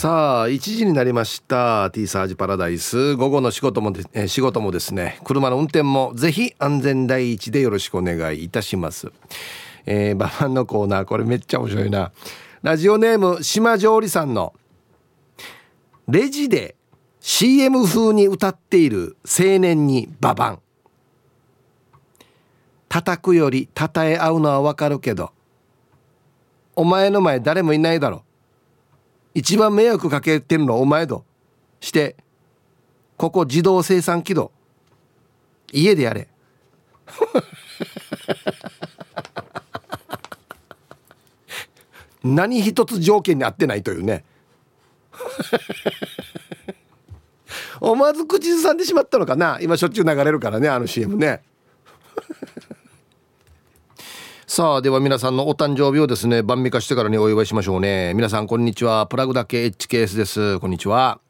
[0.00, 1.90] さあ1時になりました。
[1.90, 3.16] T サージパラダイス。
[3.16, 5.20] 午後の仕事もで、え仕事もですね。
[5.24, 9.12] 車の運転もぜひ安全第一でよろしくお願いいたします。
[9.84, 11.04] えー、ババンのコーナー。
[11.04, 12.12] これめっちゃ面白いな。
[12.62, 14.54] ラジオネーム島上里さんの。
[16.08, 16.76] レジで
[17.20, 20.60] CM 風に歌っている青年にババン。
[22.88, 25.30] 叩くより称え合うのはわかるけど
[26.74, 28.24] お前の前誰もいないだろ。
[29.34, 31.24] 一番迷惑かけてるのはお前ど
[31.80, 32.16] して
[33.16, 34.52] ここ自動生産機動
[35.72, 36.28] 家でやれ。
[42.22, 44.24] 何一つ条件に合ってないというね。
[47.80, 49.58] 思わず口ずさんでしまったのかな。
[49.60, 51.42] 今しょっちゅう流れるからねあの CM ね。
[54.52, 58.14] さあでは皆さんのお誕生日をですね晩味化してからにお祝いしましょうね。
[58.14, 59.06] 皆さんこんにちは。
[59.06, 60.58] プラグだけ HKS です。
[60.58, 61.20] こんにちは。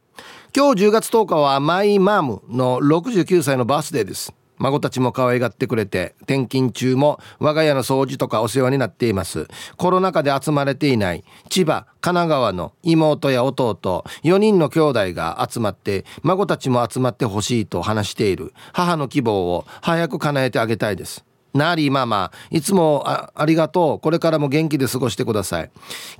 [0.57, 4.33] 今日10月10日はマイマームの69歳のバースデーです。
[4.57, 9.49] 孫たちも可愛がってくれて転勤中も我が家の掃除とかお世話になっています。
[9.77, 21.27] コロナ禍で集まれていない千葉神奈川の妹や弟4人の兄弟が集まって孫たちも集まってほしいと話している母の希望を早く叶えてあげたいです。
[21.55, 24.01] なりママいつもありがとう。
[24.01, 25.71] これからも元気で過ごしてください。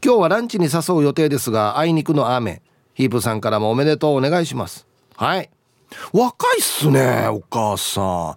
[0.05, 2.63] 今日はランチに誘う予定ですがあいにくの雨。
[2.95, 4.87] ヒープさんからもおめでとうお願いします。
[5.17, 5.51] はい。
[6.13, 8.37] 若いっすねお母さん。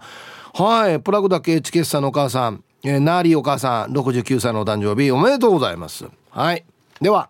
[0.64, 1.00] はい。
[1.00, 6.06] プラグだけチケッサのお母さん、えー、ナーリーお母さん69歳のお誕生日おめでとうございます。
[6.30, 6.66] はい。
[7.02, 7.30] では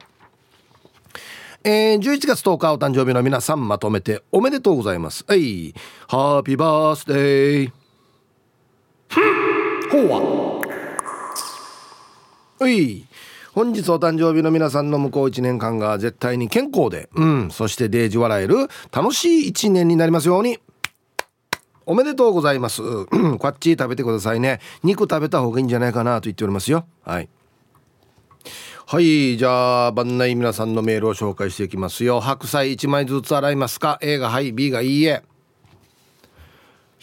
[1.65, 5.23] えー、11月10日お誕生日の皆さんまとめておめでとうございます。
[5.27, 5.73] はい。
[6.07, 7.71] ハッピーバースデー。
[9.93, 10.61] ほうは？
[12.59, 13.05] はい。
[13.53, 17.09] 本日お誕生日の皆さんの向こう1年間が絶対に健康で。
[17.13, 17.51] うん。
[17.51, 18.55] そしてデージ笑える
[18.91, 20.57] 楽しい1年になりますように。
[21.85, 22.81] おめでとうございます。
[22.81, 24.61] こっち食べてくださいね。
[24.81, 26.87] 肉食べた方がいいんじゃないかなと言っておりますよ。
[27.03, 27.29] はい。
[28.87, 29.37] はい。
[29.37, 32.19] じゃあ番内皆さんのメールを紹介していきますよ。
[32.19, 34.53] 白菜1枚ずつ洗いますか？A がはい。
[34.53, 35.21] B がいいえ。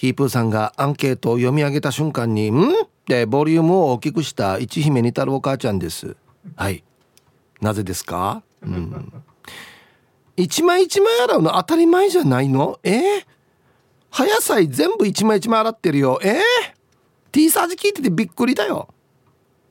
[0.00, 6.16] ヒープーさんがアンケートを読み上げた瞬間に「ん?」ってボリュームを大きくした一姫にたるお母ちゃんです。
[6.56, 6.82] はい。
[7.60, 8.42] なぜですか？
[8.62, 9.12] うん。
[10.38, 12.80] 一枚一枚洗うの当たり前じゃないの？
[12.82, 12.92] え？
[12.98, 13.24] ー、
[14.08, 16.18] 葉野菜全部一枚一枚洗ってるよ。
[16.24, 16.30] え？
[16.30, 16.40] ー、
[17.30, 18.88] T サージ聞いててびっくりだよ。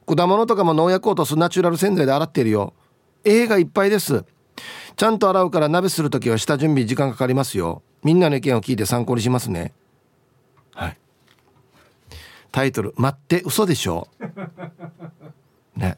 [0.06, 2.76] 果物とかも農薬を落とすナチュラル洗剤で洗ってるよ。
[3.24, 4.26] A がいっぱいです。
[4.96, 7.82] ちゃんと洗うから鍋する時は下準備時間かかりますよ。
[8.04, 9.74] みんなの意見を聞いて参考にしますね。
[12.52, 14.08] タイトル「待って嘘でしょ」
[15.76, 15.98] ね。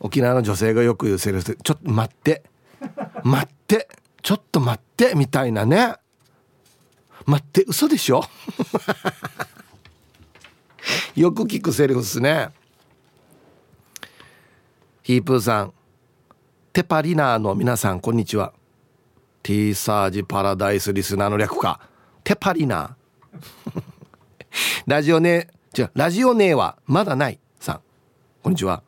[0.00, 2.42] 沖縄の女性がよく言うセリフちょっと待って。
[3.22, 3.88] 待って。
[4.22, 5.94] ちょっと待ってみたいなね。
[7.26, 8.22] 待って嘘でしょ？
[11.16, 12.50] よく聞くセリフっすね。
[15.02, 15.72] ヒープーさん。
[16.72, 18.52] テパリナーの皆さんこんにちは。
[19.42, 21.80] ティーサージパラダイスリスナーの略か。
[22.24, 23.82] テパリナー。
[24.86, 27.80] ラジオネ違うラジオネーはまだないさん。
[28.42, 28.82] こんにちは。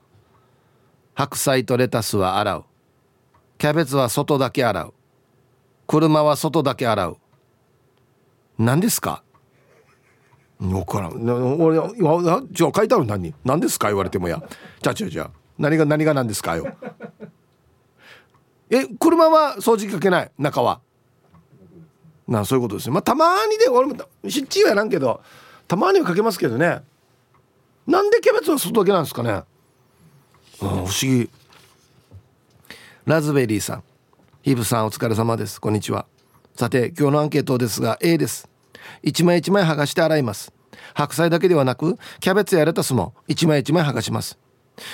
[1.15, 2.65] 白菜とレタスは洗う。
[3.59, 4.95] キャベツは外だけ洗う。
[5.87, 7.17] 車は外だけ洗う。
[8.59, 9.23] 何ですか？
[10.61, 11.61] 分からん。
[11.61, 11.77] 俺
[12.51, 13.35] じゃあ書いてある何？
[13.45, 13.89] 何ですか？
[13.89, 14.43] 言われてもや。
[14.83, 16.67] じゃあじゃあじゃあ何が何が何ですかよ。
[18.71, 20.31] え車は掃除機かけない？
[20.39, 20.81] 中は。
[22.29, 22.93] なそういうことですね。
[22.95, 23.97] まあたまにで俺も
[24.29, 25.21] しっちりはやらんけど。
[25.69, 26.83] たまにはかけますけどね。
[27.87, 29.43] なんでキャベツは外だけなんですかね。
[30.59, 31.31] 不思議。
[33.05, 33.85] ラズベリーさん。
[34.43, 35.61] ヒープさんお疲れ様です。
[35.61, 36.07] こんにちは。
[36.55, 38.49] さて今日のアンケートですが A です。
[39.03, 40.53] 一枚一枚剥がして洗います。
[40.95, 44.39] 白菜だけではなくキャベツやレタスも一枚一枚剥がします。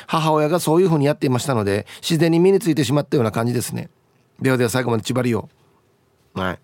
[0.06, 3.90] 母親がそういう風にやっていましたので自然に身についてしまったような感じですね。
[4.40, 5.48] ではでは最後まで縛りを。
[6.34, 6.58] はい。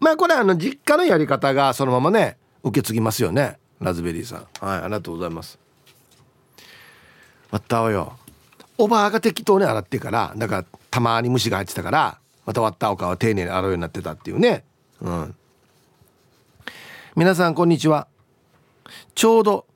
[0.00, 3.58] まあこれあの実家のやり方がそのままね受け継ぎますよね。
[3.80, 4.46] ラズベリーさん。
[4.64, 5.58] はいありがとうございます。
[7.50, 8.16] またわよ。
[8.78, 14.64] おばあが適当に洗ってからだからたまに虫が入ってたからまた割ったおかは丁寧に洗うようになってたっていうね。
[15.00, 15.34] うん。
[17.14, 18.06] 皆さんこんにちは。
[19.14, 19.66] ちょうど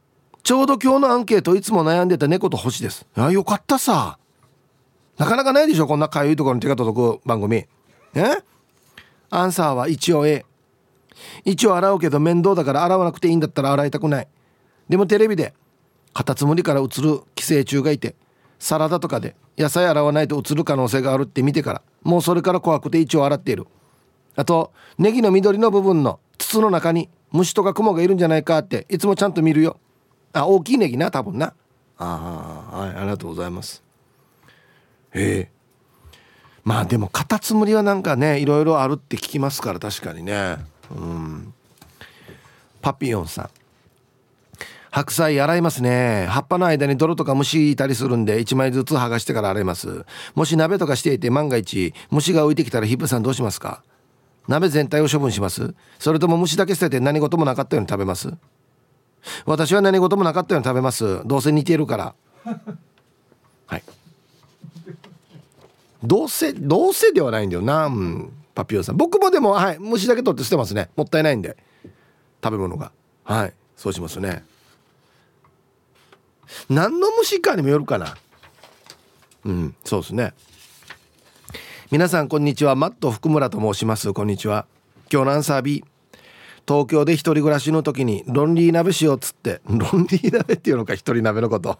[0.43, 3.05] ちょうど今日のアンケートいつも悩んでた猫と星です。
[3.15, 4.19] あよかったさ。
[5.19, 7.67] なかなかないでしょこんなかゆいところに手が届く番組。
[8.15, 8.43] え？
[9.29, 10.47] アンサーは一応 A
[11.45, 14.29] 一応洗うけど面倒だから洗わなくていいんだったら洗いたくない。
[14.89, 15.55] でもテレビで
[16.13, 18.15] カタツムリから移る寄生虫がいて
[18.59, 23.67] サラダとかで野菜洗わないと移る可能性があるって見てからもうそれから怖くて一応洗っている。
[24.35, 29.79] あとネギの緑の部分の筒の中に虫とかクモがいるんじゃないかっていつもちゃんと見るよ。
[30.33, 31.55] あ大きいネギな多分な。
[31.99, 33.83] ああはいありがとうございます。
[35.15, 35.57] ええ。
[36.63, 40.57] まあでもカタツムリはなんかねいろいろあるって聞きますから確かにね
[40.91, 41.53] うん。
[42.83, 43.51] パピヨンさん。
[44.91, 46.27] 白菜洗いますね。
[46.31, 50.07] 葉っぱの間に泥とか虫いたりするんで1枚ずつ剥がしてから洗います。
[50.35, 53.83] もし鍋とかしていて万が一虫が浮いてきたらヒップさんどうしますか？
[54.49, 55.75] 鍋全体を処分します。
[55.99, 58.33] それとも虫だけ捨てて何事もなかったように食べます？
[59.45, 61.27] 私は何事もなかったように食べます。
[61.27, 62.15] どうせ似てるから。
[63.67, 63.83] はい。
[66.05, 67.63] どうせどうせではないんだよ。
[67.63, 68.97] な、うん、パピオさん。
[68.97, 70.89] 僕もでもはい虫だけ取って捨てますね。
[70.97, 71.59] もったいないんで。
[72.43, 72.91] 食べ物が。
[73.23, 73.53] はい。
[73.77, 74.45] そうしますね。
[76.71, 78.17] 何の虫かにもよるかな。
[79.45, 79.75] うん。
[79.85, 80.33] そうですね。
[81.91, 82.75] 皆さんこんにちは。
[82.75, 84.11] マット福村と申します。
[84.15, 84.67] こんにちは。
[85.13, 85.85] 今日のアンサー B
[86.67, 91.79] 東京で一人暮らしの時にロンリー鍋しようっつってロンリー鍋っていうのか一人鍋のこと。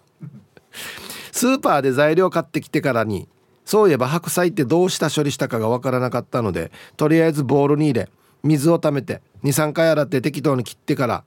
[1.33, 3.27] スーパーで材料買ってきてからに
[3.67, 8.09] そういえば白菜ってどうした処理したかがわからなかったのでとりあえずボウルに入れ
[8.43, 11.25] 水をためて23回洗って適当に切ってから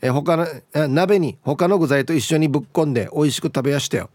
[0.00, 0.46] え他の
[0.88, 4.10] 鍋に他の具材と一緒にぶっこんで美味しく食べやしたよ。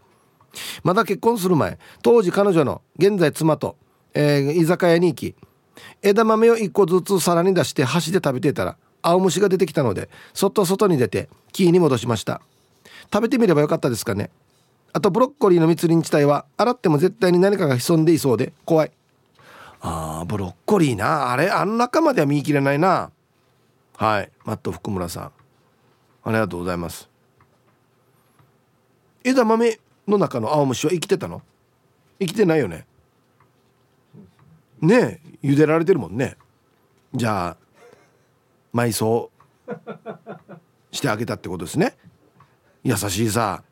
[0.84, 3.76] まだ結婚する前当時彼女の現在妻と、
[4.12, 5.34] えー、居酒屋に行き
[6.02, 12.42] 枝豆を1個ずつ皿に出して箸で食べてたら青虫が出てきたのでそっと外に出てキーに戻しました。
[13.12, 14.30] 食べてみればよかったですかね？
[14.92, 18.92] あとブロッコリーの密林地帯は洗っても絶対に何かが潜んでいそうで怖い。
[19.80, 21.32] あーブロッコリーな。
[21.32, 23.10] あれあん中までは見切れないな。
[23.96, 24.30] はい。
[24.44, 25.32] マット福村さん。
[26.24, 27.08] ありがとうございます。
[29.24, 31.42] 枝豆の中の青虫は生きてたの？
[32.20, 32.86] 生きてないよね。
[34.80, 36.36] ねえ茹でられてるもんね。
[37.14, 37.56] じゃあ
[38.74, 39.30] 埋葬
[40.90, 41.96] してあげたってことですね。
[42.84, 43.62] 優しいさ。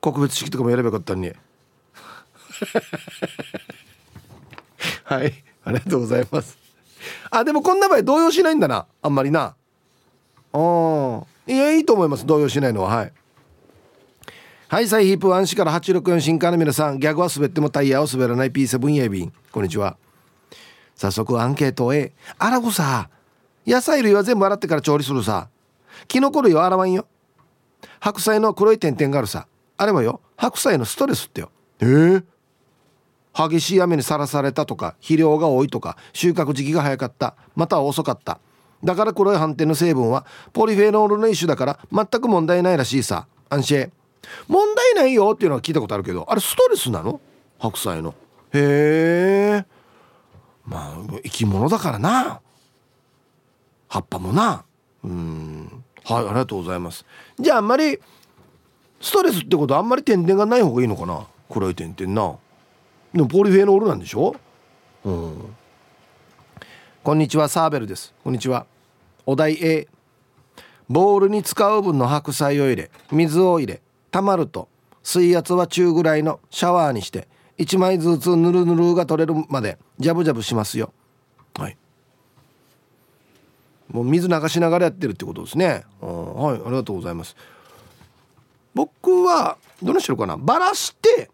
[0.00, 1.32] 告別式とかもやればよかったのに。
[5.04, 5.32] はい。
[5.64, 6.58] ありがとうございます。
[7.30, 8.86] あでもこんな場合動揺しないんだな。
[9.02, 9.54] あんまりな。
[10.52, 12.26] あいやいいと思います。
[12.26, 12.96] 動揺しないのは。
[12.96, 13.12] はい。
[14.68, 16.98] はいサイヒープワンシから864新刊の皆さん。
[16.98, 19.96] ギャグは滑ってもタイヤを滑らない P7 やビンこんにちは。
[20.94, 22.12] 早速アンケートへ。
[22.38, 23.10] 洗うさ。
[23.66, 25.48] 野菜類は全部洗ってから調理するさ。
[26.08, 27.06] キノコ類は洗わんよ。
[28.00, 29.46] 白菜の黒い点々があるさ。
[29.80, 31.50] あれはよ白菜のストレスってよ。
[31.80, 32.24] えー、
[33.34, 37.34] 激しい雨にさらされたとか肥料が多いとか収穫時期が早かった。
[37.56, 38.40] または遅かった。
[38.84, 43.26] だから黒い斑点の成分はポリフェノールの一種だから全く問題ないらしいさ。
[43.48, 43.90] 安心。
[44.48, 47.18] 問題ないよっていうのは聞いたことあるけどあれストレスなの？
[47.58, 48.14] 白菜の。
[48.52, 49.66] へえ
[50.66, 52.42] まあ生き物だからな。
[53.88, 54.62] 葉っぱもな。
[55.02, 55.82] うん。
[56.04, 57.06] はいありがとうございます。
[57.38, 57.98] じゃああんまり
[59.00, 61.26] ストレスってことあんまり点々がない方がいいのかな？
[61.48, 62.36] 黒い点々な。
[63.14, 64.36] でもポリフェノールなんでしょ？
[65.04, 65.56] うん。
[67.02, 68.12] こんにちはサーベルです。
[68.22, 68.66] こんにちは。
[69.24, 69.88] お題 A
[70.88, 73.80] ボウルに使う分の白菜を入れ水を入れ
[74.10, 74.68] たまると
[75.02, 77.28] 水圧は中ぐらいのシャワーにして
[77.58, 80.92] 1枚ずつぬるぬるが取れるまでジャブジャブしますよ。
[81.54, 81.76] はい。
[83.88, 85.84] もう水流しながらやってるってことですね。
[86.00, 87.34] はいありがとうございます。
[88.74, 90.36] 僕はどの人かな。
[90.36, 91.30] バラして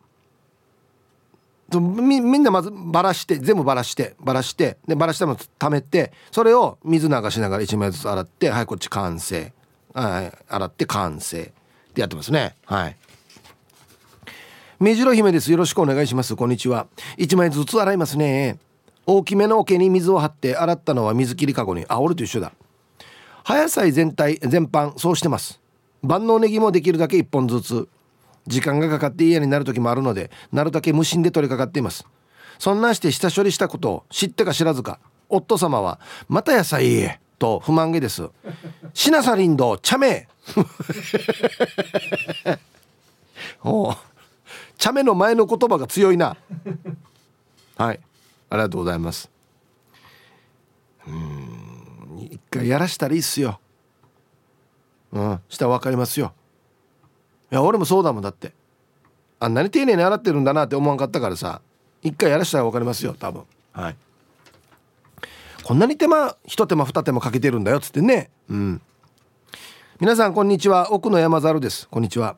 [1.75, 9.53] みみんなまずバラして全部バラしてバラしてでバラしたの溜めてそれを水流しながら1枚ずつ洗ってはいこっち完成。
[9.93, 11.43] はい洗って完成。
[11.43, 12.55] ってやってますね。
[12.67, 12.97] はい。
[14.79, 15.51] 目白姫です。
[15.51, 16.37] よろしくお願いします。
[16.37, 16.87] こんにちは。
[17.17, 18.59] 1枚ずつ洗いますね。
[19.07, 22.53] 大きめの桶に水を張って洗ったのは水切りかごにあ俺と一緒だ。
[23.43, 25.61] 葉野菜全体全般そうしてます。
[26.07, 27.89] 万能ネギもできるだけ1本ずつ。
[28.47, 32.07] 時間がかかって嫌になる時もあるのでなるだけ無心で取り掛かっています。
[32.59, 34.99] そんなして下処理したことを知ってか知らずか。
[35.29, 35.99] 夫様は
[36.29, 38.29] 「また野菜と不満げです
[38.95, 40.29] 「しなさりんど茶目」
[43.65, 43.93] お
[44.79, 46.37] 茶目の前の言葉が強いな
[47.77, 48.01] はい。
[48.49, 49.29] ありがとうございます。
[51.07, 52.29] うん。
[52.31, 53.59] 一回やらしたらいいっすよ。
[55.17, 55.41] うん。
[55.49, 56.33] したら分かりますよ。
[57.51, 58.53] いや俺もそうだもんだって。
[59.39, 61.61] あんなに丁寧に洗ってるんだなって思わんかったからさ。
[62.03, 63.45] 一回やらしたら分かりますよ多分。
[63.73, 63.97] はい。
[65.65, 68.31] こんなに手間一手間二手間かけてるんだよっつってね。
[68.49, 68.83] うん。
[69.99, 70.93] 皆さんこんにちは。
[70.93, 71.89] 奥の山猿です。
[71.89, 72.37] こんにちは。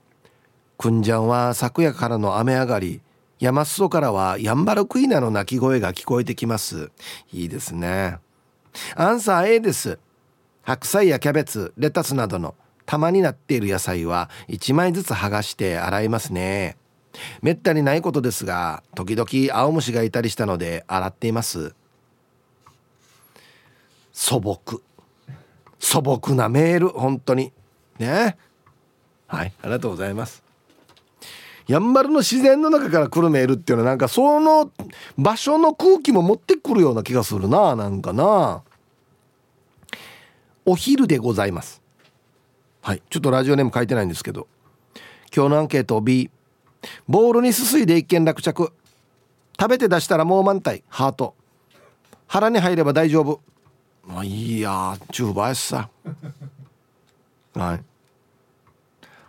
[0.79, 3.01] くんじゃんは昨夜からの雨上がり。
[3.41, 6.91] 山裾からはヤンバルクイナの鳴き声が聞こえてきます。
[7.33, 8.19] いいですね。
[8.97, 9.99] アンサー A です。
[10.63, 12.55] 白菜やキャベツレタスなどの
[12.89, 16.79] 玉になっている野菜は1枚ずつ剥がして洗いますね。
[17.43, 21.75] めったにないことですが時々青虫がいたりしたので洗っています。
[24.11, 24.81] 素朴。
[25.79, 26.89] 素朴なメール。
[26.89, 27.53] 本当に。
[27.99, 28.39] ね。
[29.27, 29.53] はい。
[29.61, 30.43] ありがとうございます。
[31.67, 34.71] やんばるの自然の中から来るメールっていうのはなんかその
[35.19, 37.77] 場所の空気も持ってくるような気がするな。
[37.77, 38.63] なんかな。
[40.65, 41.83] お昼でございます。
[42.81, 43.03] はい。
[43.11, 44.47] ちょっとラジオネーム書いてないんですけど。
[45.35, 46.31] 今日のアンケート B
[47.07, 48.73] ボールにすすいで一件落着。
[49.61, 50.85] 食べて出したらもう満体。
[50.89, 51.35] ハート。
[52.27, 53.41] 腹に入れば大丈夫。
[54.07, 54.97] まあいいや。
[55.11, 55.91] 中バやさ。
[57.55, 57.85] はい。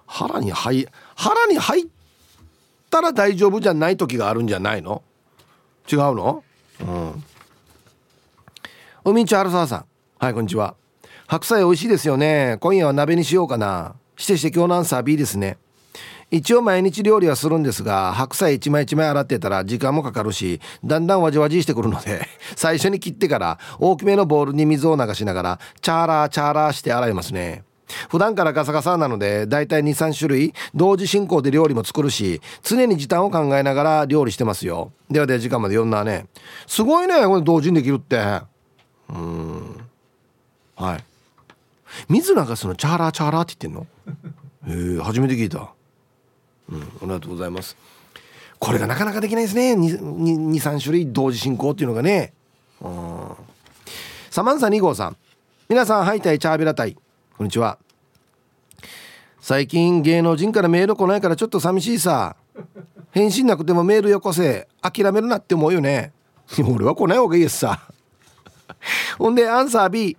[0.06, 1.88] 腹に入腹に入っ
[2.89, 5.04] たら大丈夫じゃない時があるんじゃないの？
[5.91, 6.43] 違うの？
[6.82, 7.24] うん。
[9.06, 9.86] 海んち春沢さん。
[10.18, 10.76] はいこんにちは。
[11.30, 12.57] 白菜美味しいですよね。
[12.59, 13.93] 今夜は鍋にしようかな。
[14.17, 15.59] してして今日のアンサー B ですね。
[16.32, 27.63] 一応毎日料理はするんですが白菜一枚一枚洗ってたら時間もかかるしだんだんわじわじしてくるので 最初に切ってから大きめのボウルに水を流しながらチャーラーチャーラーして洗いますね。
[28.09, 34.91] 普段からガサガサなのでだいたい23種類同時進行で料理も作るし常に時短を考えながら料理してますよ。
[35.11, 36.25] ではでは時間まで読んだね。
[36.65, 38.17] すごいねこれ同時にできるって。
[39.09, 39.77] うん。
[40.75, 41.09] はい。
[42.08, 43.80] 水流すのチャーラーチャーラーって言って
[44.68, 44.96] んの？
[44.96, 45.72] へえ初めて聞いた。
[46.70, 47.76] うんありがとうございます。
[48.60, 49.74] これがなかなかできないですね。
[49.74, 52.34] 23種類同時進行っていうのがね。
[52.82, 53.32] うん。
[54.30, 55.18] サマンサ2号さん。
[55.70, 56.98] 皆さんハイタイチャービラタイ。
[57.38, 57.80] こんにちは。
[59.40, 62.36] 最近芸能人からメール来ないからちょっと寂しいさ。
[63.12, 64.68] 返信なくてもメールよこせ。
[64.82, 66.12] 諦めるなって思うよね。
[66.60, 67.80] 俺は来ない方がいいですさ。
[69.18, 70.18] ほんでアンサー B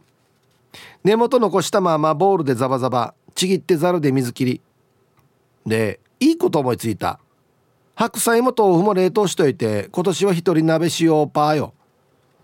[1.03, 4.61] 根元残したままボウルでザバザバちぎってざるで水切り。
[5.67, 7.21] でいいこと思いついた。
[7.95, 11.75] 白菜も豆腐も冷凍しといて今年は一人鍋しようパーよ。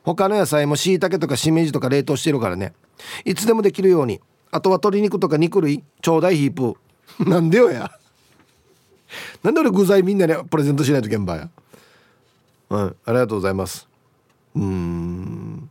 [0.04, 2.72] 他の野菜も椎茸とかしめじとか冷凍してるからね。
[3.24, 4.20] いつでもできるように。
[4.50, 6.76] あとは鶏肉とか肉類ちょうだいヒープ。
[7.28, 7.90] なんでよや。
[9.42, 11.50] なんで俺具材みんなにプレゼントしないと現場や。
[12.70, 13.86] うんありがとうございます。
[14.54, 15.70] うん。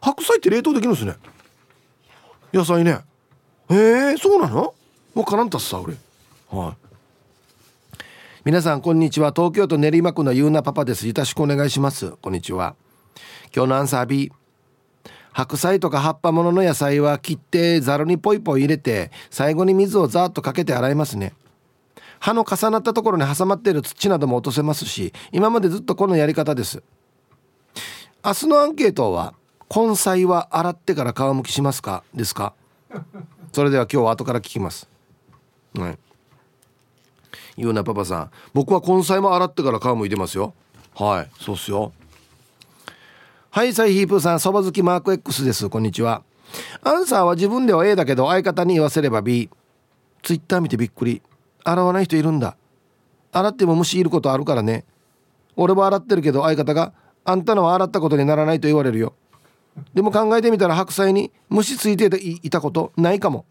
[0.00, 1.16] 白菜って冷凍できるんですね。
[2.54, 3.00] 野菜ね。
[3.68, 4.74] へえそうなの？
[5.12, 5.96] わからんたっさ俺。
[6.48, 7.96] はい。
[8.44, 9.32] 皆さんこんにちは。
[9.34, 11.08] 東京都練馬区のゆうなパパです。
[11.08, 12.12] よろしくお願いします。
[12.12, 12.76] こんにちは。
[13.52, 14.30] 今日のアンサー B
[15.32, 21.32] 白菜とか葉っぱものの野菜は切ってざるにポイポイ入れて最後に水をザーッとかけて洗いますね。
[22.20, 26.84] 葉の重なったところに挟まっている土なども落とせますし今までずっとこのやり方です。
[28.24, 29.34] 明日のアンケートは
[29.68, 32.02] 根菜は洗ってから皮むきしますか？
[32.14, 32.54] ですか？
[33.52, 34.88] それでは今日は後から聞きます。
[35.76, 35.98] はい。
[37.56, 38.30] ゆうなパパさん。
[38.52, 40.54] 僕は根菜も洗ってから皮むいてますよ。
[40.94, 41.30] はい。
[41.40, 41.92] そうっすよ。
[43.50, 44.40] はいサイヒープーさん。
[44.40, 45.68] そば好きマーク X です。
[45.68, 46.22] こんにちは。
[46.82, 49.48] アンサーは自分では A だけど相方に言わせれば B
[50.22, 51.22] ツイッター見てびっくり。
[51.64, 52.56] 洗わない人いるんだ。
[53.32, 54.84] 洗っても虫いることあるからね。
[55.56, 56.92] 俺は洗ってるけど相方が
[57.24, 59.14] あんたのは洗ったことにならないと言われるよ。
[59.94, 62.10] でも考えてみたら白菜に虫ついて
[62.42, 63.44] いたことないかも。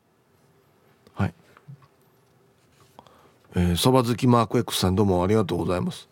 [1.14, 1.34] はい。
[3.56, 6.08] えそば好きマーク X さんどうもありがとうございます。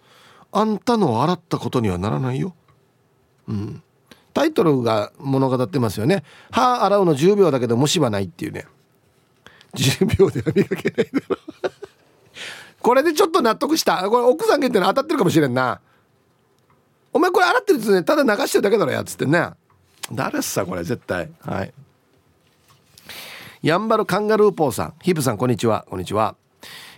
[0.51, 2.55] あんたの洗ったことにはならないよ。
[3.47, 3.84] うん。
[4.34, 6.24] タイトルが物語ってますよね。
[6.51, 8.66] 歯洗うの10秒だけど虫歯ないっていうね。
[9.76, 11.38] 10秒では磨けないだろ
[12.82, 14.09] これでちょっと納得した。
[14.09, 15.80] これ奥さん限定の当たってるかもしれんな。
[17.14, 19.51] お前これ洗ってるっつねただ流してるだけだろやっつってね。
[20.14, 21.30] 誰っさこれ絶対。
[21.41, 21.74] はい。
[23.62, 24.93] やんばるカンガルーポーさん。
[25.01, 25.86] ヒブさんこんにちは。
[25.89, 26.36] こんにちは。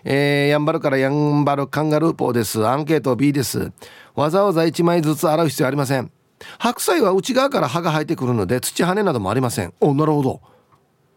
[0.04, 2.66] えー、やんばるからやんばるカンガルーポーです。
[2.66, 3.72] アンケート B です。
[4.16, 6.12] わざわざ1枚ずつ洗う必要ありません。
[6.58, 9.74] 白菜は内側から葉が生えてくるので土跳ねなどもありません。
[9.80, 10.42] おなるほど。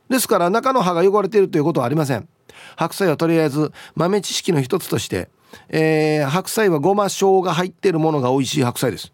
[0.09, 2.29] ですから中の葉が汚れているということはありません。
[2.77, 5.29] 白菜はとりあえず豆知識の一つとして、
[5.69, 9.13] えー、白菜はごま生姜入っているものが美味しい白菜です。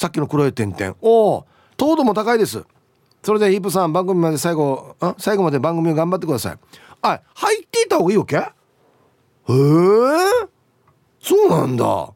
[0.00, 0.96] さっきの黒い点々。
[1.02, 1.46] おお
[1.76, 2.64] 糖度も高いです。
[3.22, 6.58] それでヒープさん番組まで最後あ最後まで番組を頑張ってください。
[7.02, 8.36] あ入っていた方がいいわけ？
[8.36, 8.46] へえ。
[11.20, 12.14] そうなんだ。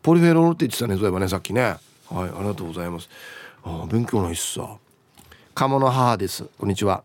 [0.00, 1.60] ポリフェノールって言ってたねそういえばねさっきね。
[1.62, 1.78] はい
[2.12, 3.08] ありがとうございます。
[3.64, 4.76] あ勉強ないっすさ
[5.56, 6.44] 鴨の母です。
[6.56, 7.02] こんにちは。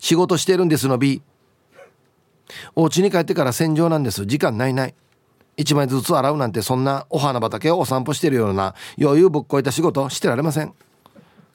[0.00, 1.22] 仕事してるんですの B
[2.76, 4.26] お家に帰ってから洗浄なんです。
[4.26, 4.94] 時間ないない
[5.58, 10.72] 1枚ずつ洗うなんてそんなお花畑をお散歩してるような余裕ぶっこいた仕事してられません。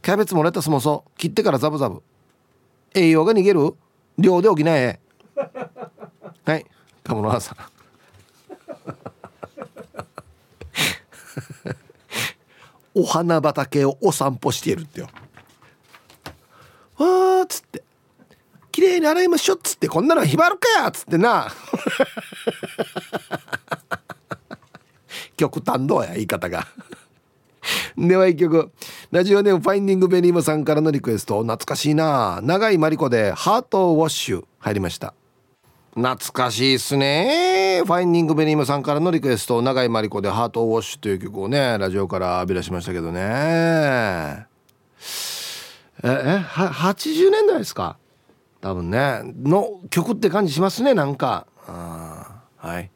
[0.02, 1.18] キャベツもレタスもそう。
[1.18, 2.04] 切ってからザブザブ。
[2.94, 3.74] 栄養が逃げる
[4.18, 5.00] 量で補え。
[6.46, 6.66] はい。
[7.04, 7.56] 鴨の朝
[12.94, 15.08] お花畑をお散歩しているってよ。
[16.98, 17.82] わーっつって。
[18.72, 19.88] 綺麗に洗いましょうっつって。
[19.88, 21.48] こんなのひばるかやっつってな。
[25.50, 26.66] 極端どうや言い方が。
[27.98, 28.72] では一曲。
[29.12, 31.42] ラジオネームファインディングベリームさんからのリクエスト。
[31.44, 32.40] 懐かしいな。
[32.44, 34.46] 長いマリコでハートウォッシュ。
[34.60, 35.14] 入りました。
[35.96, 37.82] 懐かしいっすね。
[37.86, 39.62] ファインディングベリームさんからのリクエスト。
[39.62, 43.20] 長いマリコでハートウォッシュという曲をねラジオから浴び出しましたけどね。
[43.22, 44.46] え
[46.04, 47.98] え80年代ですか？
[48.62, 49.22] 多分ね。
[49.44, 51.46] の曲って感じしますねなんか。
[51.68, 52.90] あはい。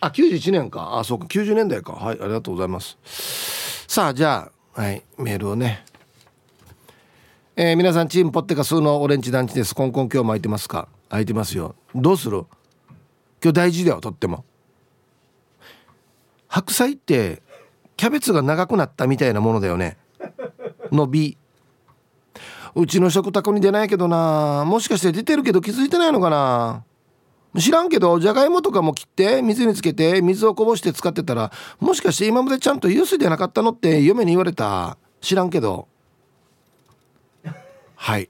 [0.00, 0.98] あ91年か。
[0.98, 1.26] あそうか。
[1.26, 1.92] 90年代か。
[1.92, 2.96] はいありがとうございます。
[3.88, 5.84] さあじゃあはいメールをね。
[7.56, 9.74] えー、皆さんチームポッテカスのオレンジ団地です。
[9.74, 10.88] コンコン今日巻いてますか？
[11.08, 11.74] 空いてますよ。
[11.94, 12.46] どうする？
[13.42, 14.44] 今日大事だよとっても。
[16.46, 17.42] 白菜って
[17.96, 19.96] キャベツが長くなったみたいなものだよね。
[20.92, 21.36] の B
[22.74, 24.64] うちの食卓に出ないけどな。
[24.64, 26.84] もしかして出てるけど気づいてないのかな？
[27.56, 34.98] 知らんけどじゃがいもとかも切って水につけて水をこぼして使ってたらもしかして今までちゃんと湯水でなかったのって嫁に言われた？
[35.20, 35.88] 知らんけど。
[37.96, 38.28] はい。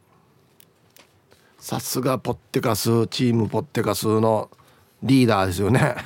[1.59, 4.49] さすがポッテカスチームポッテカスの
[5.03, 5.97] リーダーですよね。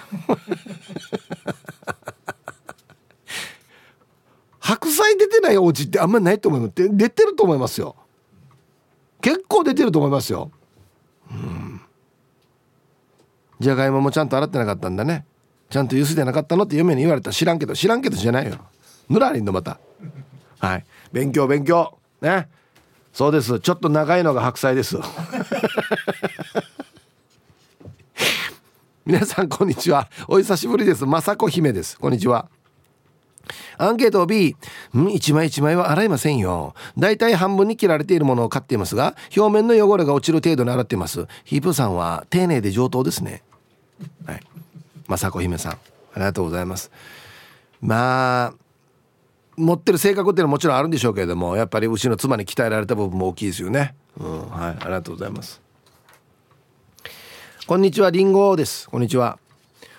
[4.58, 7.94] 白菜出てないお家ってあんまりないと思います出てると思いますよ。
[9.20, 10.50] 結構出てると思いますよ。
[11.30, 11.71] うん。
[13.62, 15.24] じゃがいももちゃんと洗ってなかったんだね。
[15.70, 16.64] ちゃんとゆすでなかったの？
[16.64, 17.30] って嫁に言われた。
[17.30, 18.58] ら知らんけど知らんけどじゃないよ。
[19.08, 19.78] ぬらりんのまた。
[20.58, 20.84] はい。
[21.12, 21.96] 勉強勉強。
[22.20, 22.48] ね。
[23.12, 23.60] そうです。
[23.60, 24.96] ちょっと長いのが白菜です。
[29.06, 30.08] 皆さんこんにちは。
[30.26, 31.06] お久しぶりです。
[31.06, 31.96] 雅子姫です。
[32.00, 32.48] こんにちは。
[33.78, 34.56] アンケート B
[34.94, 36.74] ん1枚1枚は洗いませんよ。
[36.98, 41.28] だいたい半分に切られているものを買っていますが表面の汚れが落ちる程度に洗っています。
[41.44, 43.44] ヒープさんは丁寧で上等ですね。
[44.26, 44.40] はい。
[45.08, 45.78] 雅子姫さんあ
[46.16, 46.90] りがとうございます。
[47.80, 48.54] まあ
[49.56, 53.94] 持ってる性格っていうのはもちろんあるんでしょうけれどもやっぱり牛の妻に鍛えられた部分も大きいですよね。
[54.18, 54.70] うんはい。
[54.70, 55.60] ありがとうございます。
[57.66, 58.88] こんにちはりんごです。
[58.88, 59.38] こんにちは。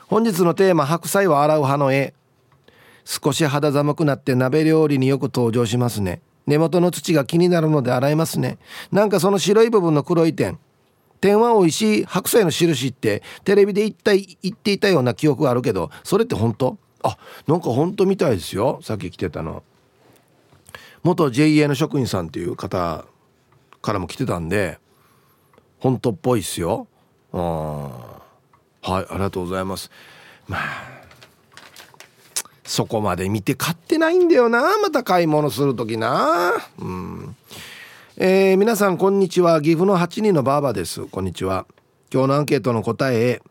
[0.08, 2.14] 本日のテーマ白菜を洗う派の絵。
[3.06, 6.22] 少し肌寒くなって鍋料理によく登場しますね。
[6.45, 8.58] 根元の土が気になるので洗いますね。
[8.91, 10.60] なんかその白い部分の黒い点。
[11.24, 16.78] 天は美味しい白菜の印ってテレビで言った言っていたような記憶があるけどそれって本当？
[17.01, 17.17] あ
[17.47, 19.63] なんか本当みたいですよさっき来てたの。
[21.01, 23.05] 元 JA の職員さんっていう方
[23.82, 24.80] からも来てたんで
[25.80, 26.88] 本当っぽいっすよ。
[27.32, 29.91] あはいありがとうございます。
[30.49, 30.61] まあ
[32.65, 36.51] そこまで見て買ってないんだよなまた買い物する時な。
[36.80, 37.36] うん。
[38.16, 39.59] えー、皆さんこんにちは。
[39.59, 41.07] 岐阜の8人のばあばです。
[41.07, 41.66] こんにちは。
[42.14, 43.41] 今日のアンケートの答え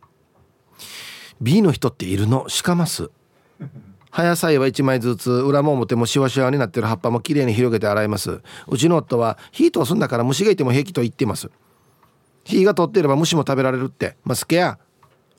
[1.41, 2.49] B の人っているの？
[2.49, 3.11] しかます。
[4.11, 5.33] 葉野菜は1枚ずつ。
[5.33, 8.41] 裏も表もシワシワになってる葉っぱもきれいに広げて洗います。
[8.69, 11.51] うちの夫は火通すんだから虫がいても平気と言っています。
[12.45, 14.17] 火が通っていれば虫も食べられるって。
[14.23, 14.79] まあ、すけや。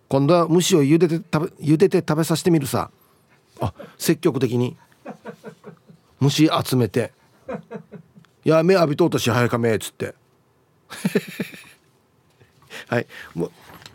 [0.09, 2.91] 今度は虫を茹でて食べ茹でて食べさせてみるさ。
[3.61, 4.75] あ積極的に。
[6.19, 7.13] 虫集めて
[8.43, 10.15] 「や目浴びとうとし早かめ」っつって。
[12.87, 13.07] はい。
[13.33, 13.51] も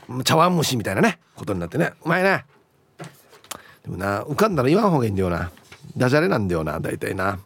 [0.09, 1.93] う茶碗蒸しみたいなねことになってね。
[2.05, 2.45] うまいね
[3.85, 5.51] でもな浮かんだら言わん方がいいんだよな。
[5.97, 7.39] ダジャレなんだよな大体な。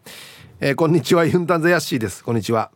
[0.61, 2.23] えー、こんにちはユンタンザヤッシーです。
[2.23, 2.71] こんにちは。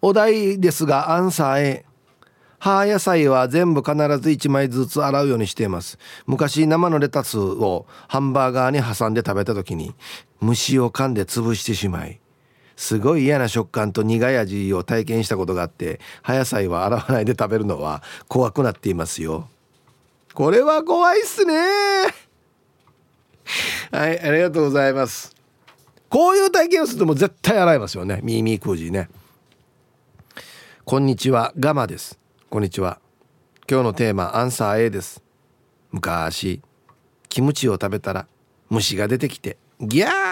[0.00, 1.84] お題ですがアンサー A
[2.60, 5.98] 葉野菜は全部必ず1枚ずつ洗うようにしています。
[6.26, 9.94] 昔生のレタスをハンバーガーに挟んで食べた時に
[10.40, 12.20] 虫を噛んで潰してしまい
[12.78, 19.48] すごい嫌な食感と苦い味を体験したことがあって葉野菜は洗わないで食べるのは怖くなっていますよ。
[20.32, 21.54] これは怖いっすね。
[23.90, 25.34] はいありがとうございます。
[26.08, 28.20] こういう体験をするとも絶対洗いますよね。
[28.22, 29.10] ミーミークージーね。
[30.84, 32.16] こんにちはガマです。
[32.48, 33.00] こんにちは。
[33.68, 35.20] 今日のテーマアンサー A です。
[35.90, 36.62] 昔
[37.28, 38.28] キムチを食べたら
[38.70, 40.27] 虫が出てきてギャー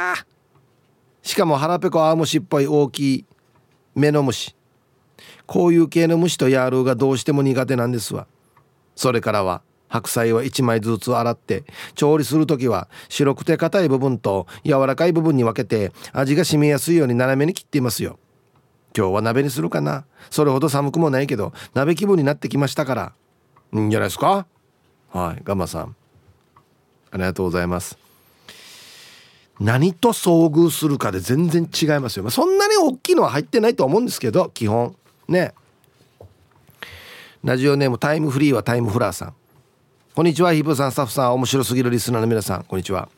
[1.27, 3.25] しかも腹ペコ青虫っぽい大きい
[3.97, 4.55] 目の虫。
[5.45, 8.29] こういう系の虫とヤールがどうしても苦手なんですわ。
[8.95, 11.65] それからは白菜は1枚ずつ洗って
[11.97, 18.21] 調理する時は白くて硬い部分と柔らかい部分に分けて味が染みやすいように斜めに切っていますよ。
[18.97, 20.05] 今日は鍋にするかな。
[20.31, 23.13] それほど寒くもないけど鍋気分になってきましたから。
[23.75, 24.47] いいんじゃないですか？
[25.11, 25.97] はいガマさん。
[27.11, 28.06] ありがとうございます。
[29.61, 34.95] 何と遭遇するかで全然違いますよ、まあ、そんなに大きいのは入ってないと思うんですけど基本。
[35.29, 35.55] ね。
[37.43, 39.35] ラジオネームタイムフリーはタイムフラーさん。
[40.15, 41.35] こんにちはヒブさんスタッフさん。
[41.35, 42.65] 面白すぎるリスナーの皆さん。
[42.65, 43.09] こんにちは。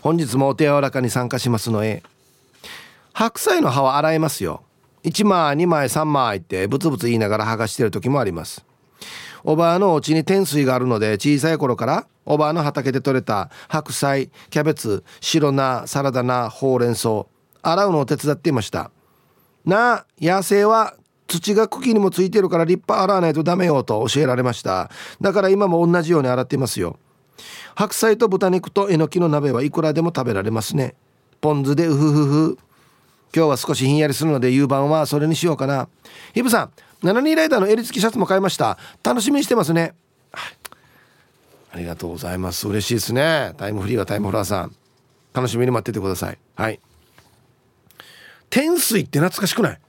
[0.00, 2.02] 本日もお手柔らかに参加しますのへ
[3.14, 4.62] 白菜の葉は洗えますよ。
[5.04, 8.64] 1枚2枚3枚ってブツブツ言いながら剥がしてる時もあります。
[9.44, 17.26] おばあのお家に天水があるので小さい頃からおばあの畑で採れた白菜キャベツ白菜サラダ菜ほうれん草
[17.62, 18.90] 洗うのを手伝っていました。
[19.64, 20.94] なあ野生は
[21.26, 24.90] 土が茎にもついてるから立派洗わないとダメよと教えられました。
[25.20, 26.98] だから今も同じように洗っていますよ。
[27.74, 30.94] 白菜と豚肉とえのきの鍋はいくらでも食べられますね。
[31.40, 32.58] ポン酢でウフフフ
[33.34, 35.88] 今日は少しひんやりするので夕晩はそれにしようかな。
[36.34, 36.70] ヒブさん
[37.04, 38.78] 72ライダーの襟付きシャツも買いました。
[39.02, 39.94] 楽しみにしてますね、
[40.32, 40.52] はい、
[41.72, 42.66] ありがとうございます。
[42.66, 43.52] 嬉しいですね。
[43.58, 44.74] タイムフリーはタイムフラーさん。
[45.34, 46.38] 楽しみに待っててください。
[46.54, 46.80] はい。
[48.48, 49.80] 天水って懐かしくない？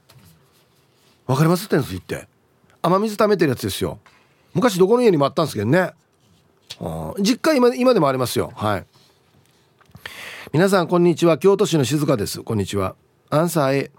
[1.26, 1.68] わかります？
[1.68, 2.28] 天水って。
[2.82, 3.98] 雨水溜めてるやつですよ。
[4.52, 5.92] 昔どこの家にもあったんですけどね。
[7.20, 8.52] 実家今今でもありますよ。
[8.54, 8.86] はい。
[10.52, 11.38] 皆さんこんにちは。
[11.38, 12.42] 京都市の静香です。
[12.42, 12.94] こんにちは。
[13.30, 13.90] アンサー A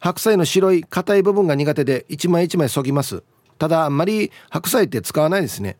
[0.00, 3.22] 白菜の白い硬い部分が苦手で一枚一枚そぎます。
[3.58, 5.76] ただあんまり白菜って使わないですね。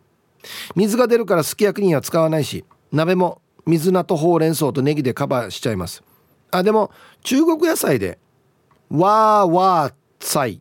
[0.76, 6.02] 水が出るからすき焼きには使わないし鍋も水菜とほうれん草とネギでカバーしちゃいます。
[6.50, 6.90] あでも
[7.22, 8.18] 中国野菜で
[8.90, 10.60] ワーワー菜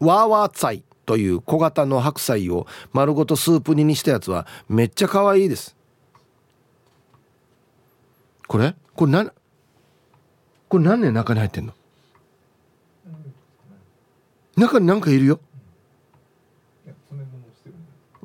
[0.00, 5.76] ワーワー菜という小型の白菜を丸ごとスープ煮にしたやつはめっちゃ可愛いです。
[8.46, 8.74] これ？
[8.94, 9.30] これ何
[10.68, 11.74] これ何年中に入ってんの？
[14.56, 15.40] 中に何かいるよ。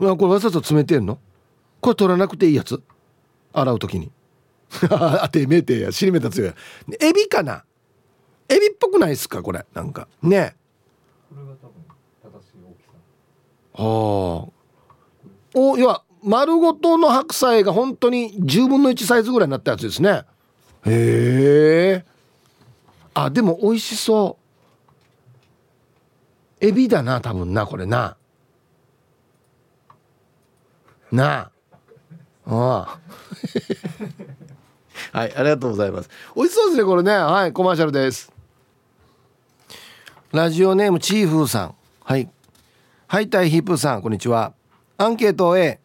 [0.01, 1.19] あこれわざと詰めてんの？
[1.81, 2.81] これ取らなくていいやつ。
[3.53, 4.11] 洗う時に。
[4.89, 5.91] あてめえてや。
[5.91, 6.53] 尻めた強い
[7.01, 7.63] エビかな？
[8.47, 9.41] エビっぽくないですか？
[9.43, 9.65] これ。
[9.73, 10.07] なんか。
[10.21, 10.55] ね
[11.29, 11.73] これが多分
[12.23, 12.83] 正しい大き
[13.77, 13.83] さ。
[13.83, 14.51] はあ。
[15.55, 20.23] おいや丸ごとの白菜が本当に10分の1サイズぐらいになったやつですね。
[20.85, 22.05] へえ。
[23.13, 24.48] あでも美味しそう
[26.61, 28.17] エビだな多分なこれな。
[31.11, 31.51] な。
[32.45, 32.99] ああ。
[35.17, 36.09] はいありがとうございます。
[36.35, 37.11] 美味しそうですねこれね。
[37.11, 38.31] はいコマーシャルです。
[40.31, 41.75] ラジオネームチーフーさん。
[42.03, 42.29] はい。
[43.07, 44.53] はいたいヒープーさんこんにちは。
[44.97, 45.79] アンケート A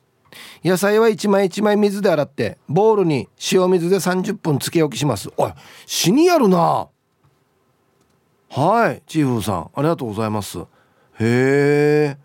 [0.64, 5.30] 野菜は一枚一枚水で洗ってボウルに塩水で30分つけ置きします。
[5.36, 5.52] おい
[5.86, 6.88] 死にやるな。
[8.54, 10.60] はいチーフさんありがとうございます。
[10.60, 10.64] へ
[11.20, 12.16] え。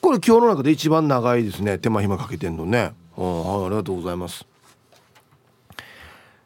[0.00, 1.78] これ今日の中で一番長いですね。
[1.78, 4.46] 手間暇かけてんのね、うん、はいありがとうございます。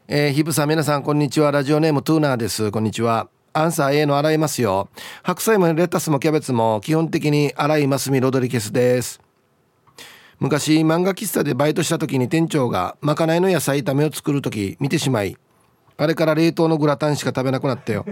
[0.09, 1.51] えー、ヒブさん皆さんこんにちは。
[1.51, 2.71] ラジオネームトゥーナーです。
[2.71, 3.29] こんにちは。
[3.53, 4.89] アンサー A の洗いますよ。
[5.23, 9.21] 白菜もレタスもキャベツも基本的に洗いますみロドリケスです。
[10.41, 15.37] 昔漫画喫茶でバイトした時に店長がまかないの野菜炒めを作る時見てしまい
[15.99, 18.05] あれから冷凍のグラタンしか食べなくなったよ。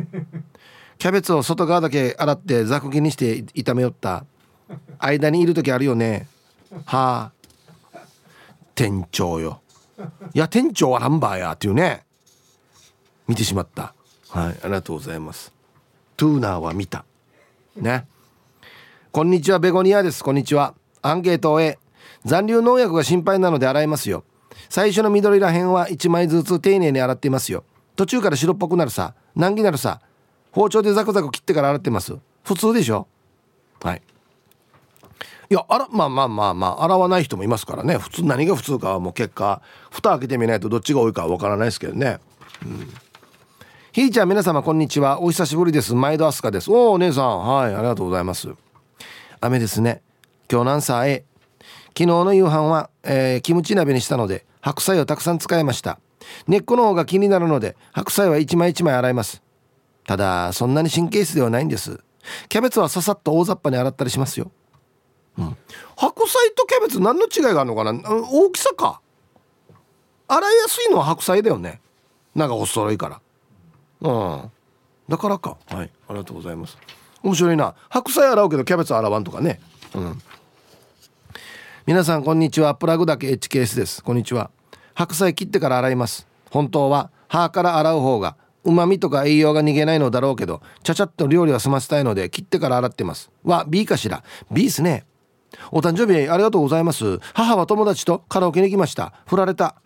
[0.99, 4.25] キャベツを外側だけ洗ってざく切りにして炒めよった。
[4.99, 6.29] 間にいる時あるよね。
[6.87, 7.31] は
[7.93, 7.99] あ。
[8.75, 9.61] 店長よ。
[10.33, 12.05] いや店長はランバーやっていうね。
[13.29, 13.95] 見てしまった。
[14.31, 14.59] はい。
[14.63, 15.53] ありがとうございます。
[16.17, 17.05] トゥーナーは見た。
[17.77, 18.07] ね。
[19.13, 19.59] こんにちは。
[19.59, 20.25] ベゴニアです。
[20.25, 20.75] こんにちは。
[21.03, 21.79] アンケートを終え
[22.25, 24.25] 残留農薬が心配なので洗いますよ。
[24.71, 27.65] 最初の緑らへんは1枚ずつ丁寧に洗っていますよ。
[27.97, 30.01] 途中から白っぽくなるさ難儀なるさ
[30.53, 32.17] 包丁でザクザク切ってから洗ってます。
[32.45, 33.07] 普通でしょ？
[33.83, 34.03] はい。
[35.51, 37.99] いやあらまあまあまあまあ洗わない人もいますからね。
[37.99, 42.19] 普通何が普通かはもう結果蓋開けてみないとどっちが多いかは分からないですけどね。
[42.65, 42.89] うん。
[43.93, 45.21] ひーちゃん皆様こんにちは。
[45.21, 45.95] お久しぶりです。
[45.95, 46.71] 毎度アスカです。
[46.71, 47.41] おお姉さん。
[47.41, 48.49] はいありがとうございます。
[49.41, 50.03] 雨ですね。
[50.51, 51.25] 今日なんさえ
[51.89, 55.99] 昨日の夕飯は、えー、キムチ鍋にしたので白菜をたくさん使いました。
[56.47, 59.43] 根っこの方が気になるので白菜は一枚一枚洗います。
[60.07, 62.01] ただそんなに神経質ではないんです。
[62.49, 64.51] キャベツはささっと大雑把に洗ったりしますよ。
[65.37, 65.57] うん、
[65.97, 67.93] 白菜とキャベツ何の違いがあるのかな？
[68.31, 69.01] 大きさか。
[70.29, 71.81] 洗いやすいのは白菜だよね。
[72.35, 73.21] なんか細いから。
[74.01, 74.13] う
[74.47, 74.51] ん。
[75.09, 75.57] だからか。
[75.67, 75.91] はい。
[76.09, 76.79] ありがとうございます。
[77.23, 77.75] 面白いな。
[77.89, 79.61] 白菜洗うけどキャベツ洗わんとかね。
[79.95, 80.23] うん。
[81.87, 82.75] 皆さんこんにちは。
[82.75, 84.03] プラグだけ HKS です。
[84.03, 84.51] こんにちは。
[84.95, 86.27] 白菜切ってから洗います。
[86.51, 93.31] 本当は歯から洗う方が旨味とか栄養が逃げないのだろうけどちゃちゃっと料理は済ませたいので切ってから洗ってます。
[93.45, 94.23] は B かしら。
[94.51, 95.05] B っすね。
[95.71, 97.19] お誕生日ありがとうございます。
[97.33, 99.13] 母は友達とカラオケに行きました。
[99.27, 99.77] 振られた。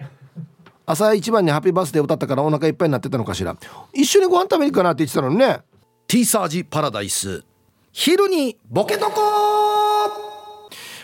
[0.87, 3.57] 朝一番にハッピーバースデー歌ったからお腹いっぱいになってたのかしら。
[3.93, 5.61] 一緒にご飯食べに行くかなって言ってたのにね。
[6.07, 7.45] T サージパラダイス。
[7.93, 9.78] 昼にボケとこ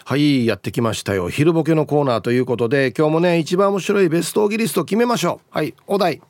[0.06, 1.30] はいやってきましたよ。
[1.30, 5.56] 昼ボケのコーナーということで今日もね一番面白いベストオギリスト決めましょう。
[5.56, 6.20] はいお題。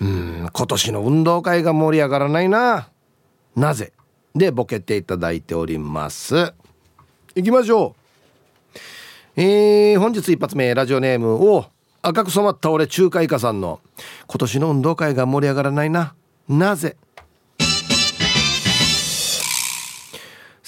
[0.00, 2.88] うん今年の運動会が盛り上がらないな。
[3.54, 3.92] なぜ？
[4.34, 6.34] でボケていただいております。
[7.36, 7.94] 行きましょ
[9.36, 9.40] う。
[9.40, 11.66] えー、本日一発目ラジオネームを
[12.02, 13.78] 赤く染まった俺中華イカさんの
[14.26, 16.16] 今年の運動会が盛り上がらないな。
[16.48, 16.96] なぜ？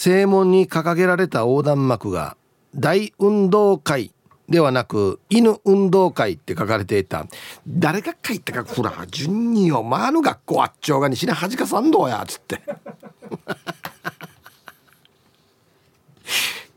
[0.05, 2.36] 正門に掲げられた横断幕が
[2.74, 4.12] 大運動会
[4.50, 7.26] ではなく犬運動会って書かれていた。
[7.66, 12.61] 誰が書いたかこら順によまあの学校あっちょうがにしなはじかさんどうやっつって。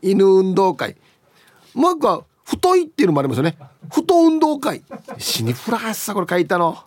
[0.00, 0.96] 犬運動会。
[1.74, 3.58] もう一個は太いっていうのもありますよね。
[3.90, 4.82] 太運動会。
[5.18, 6.78] 死にフラーさこれ書いたの。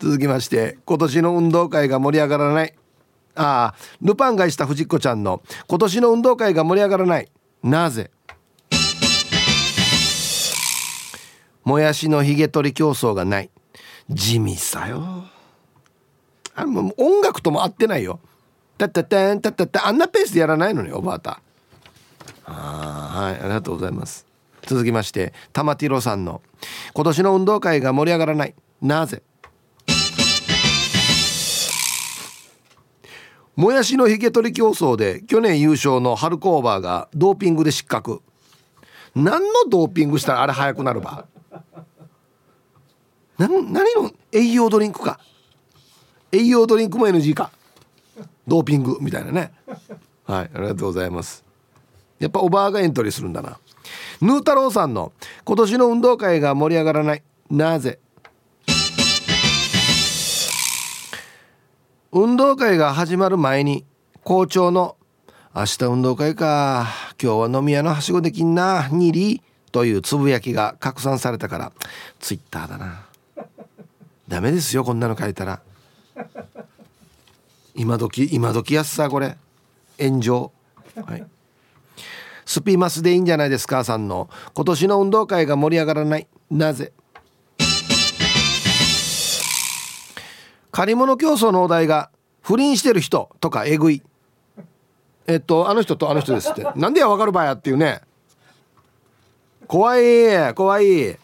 [0.00, 2.74] 続きまして今年の運動会が盛り上がらない。
[3.34, 7.28] ああルパンがした藤子ちゃんの今年の運動会が盛り上がらない。
[7.62, 8.10] なぜ？
[11.64, 13.50] もやしのひげ取り競争がない。
[14.08, 15.24] 地味さよ。
[16.54, 18.18] あもう音楽とも合ってないよ。
[18.76, 21.40] たったたんたったたあんなペースでやらないのにおばあた。
[22.46, 24.26] あはいありがとうございます。
[24.66, 26.42] 続きまして玉ティロさんの
[26.92, 28.54] 今年の運動会が盛り上がらない。
[28.82, 29.22] なぜ？
[33.56, 38.22] もやしのひげ取り競争で去年優勝のハルコーバーがドーピングで失格。
[39.14, 41.26] 何のドーピングしたらあれ速くなるば？
[43.38, 45.18] な何の栄養ドリンクか？
[46.32, 47.50] 栄養ドリンクも NG か？
[48.46, 49.52] ドーピングみたいなね。
[50.24, 51.44] はいありがとうございます。
[52.18, 53.58] やっぱおばあがエントリーするんだな。
[54.20, 55.12] ヌー太郎さんの
[55.44, 57.22] 今年の運動会が盛り上がらない。
[57.50, 57.98] なぜ？
[62.12, 63.84] 運動会が始まる前に
[64.24, 64.96] 校長の
[65.54, 66.88] 「明日運動会か。
[67.22, 68.88] 今日は飲み屋のはしごできんな。
[68.88, 69.40] にり」
[69.70, 71.72] というつぶやきが拡散されたから。
[72.18, 73.06] ツイッターだな。
[74.26, 75.60] ダメですよこんなの書いたら。
[77.76, 79.36] 今時今時やすさこれ。
[80.00, 80.52] 炎上。
[81.06, 81.24] はい。
[82.44, 84.28] スピマスでいいんじゃないですかさんの。
[84.54, 86.26] 今年の運動会が盛り上がらない。
[86.50, 86.92] なぜ？
[90.70, 92.10] 借り物競争のお題が
[92.42, 94.02] 不倫してる人とかえぐい。
[95.26, 96.66] えっとあの人とあの人ですって。
[96.76, 98.00] なんでやわかるばやっていうね。
[99.66, 101.18] 怖い怖い。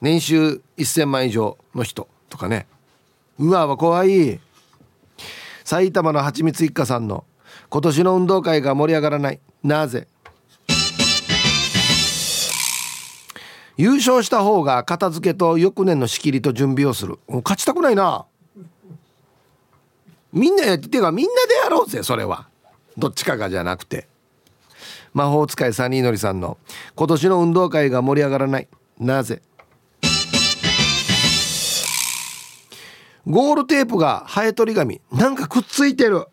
[0.00, 2.66] 年収1000万以上の人とかね。
[3.38, 4.40] うわ怖い。
[5.64, 7.24] 埼玉のはちみつ一家さんの
[7.68, 9.40] 今年の運動会が盛り上がらない。
[9.62, 10.06] なぜ？
[13.76, 17.18] 優勝した方が片付けと翌年の仕切りと準備をする。
[17.28, 18.24] 勝ちたくないな。
[20.32, 22.48] みんなやってかみんなでやろうぜそれは。
[22.96, 24.08] どっちかがじゃなくて。
[25.12, 26.58] 魔法使いサニーのりさんの
[26.94, 28.68] 今年の運動会が盛り上がらない。
[28.98, 29.42] なぜ？
[33.26, 35.00] ゴールテープがハエ取り紙。
[35.12, 36.26] なんかくっついてる。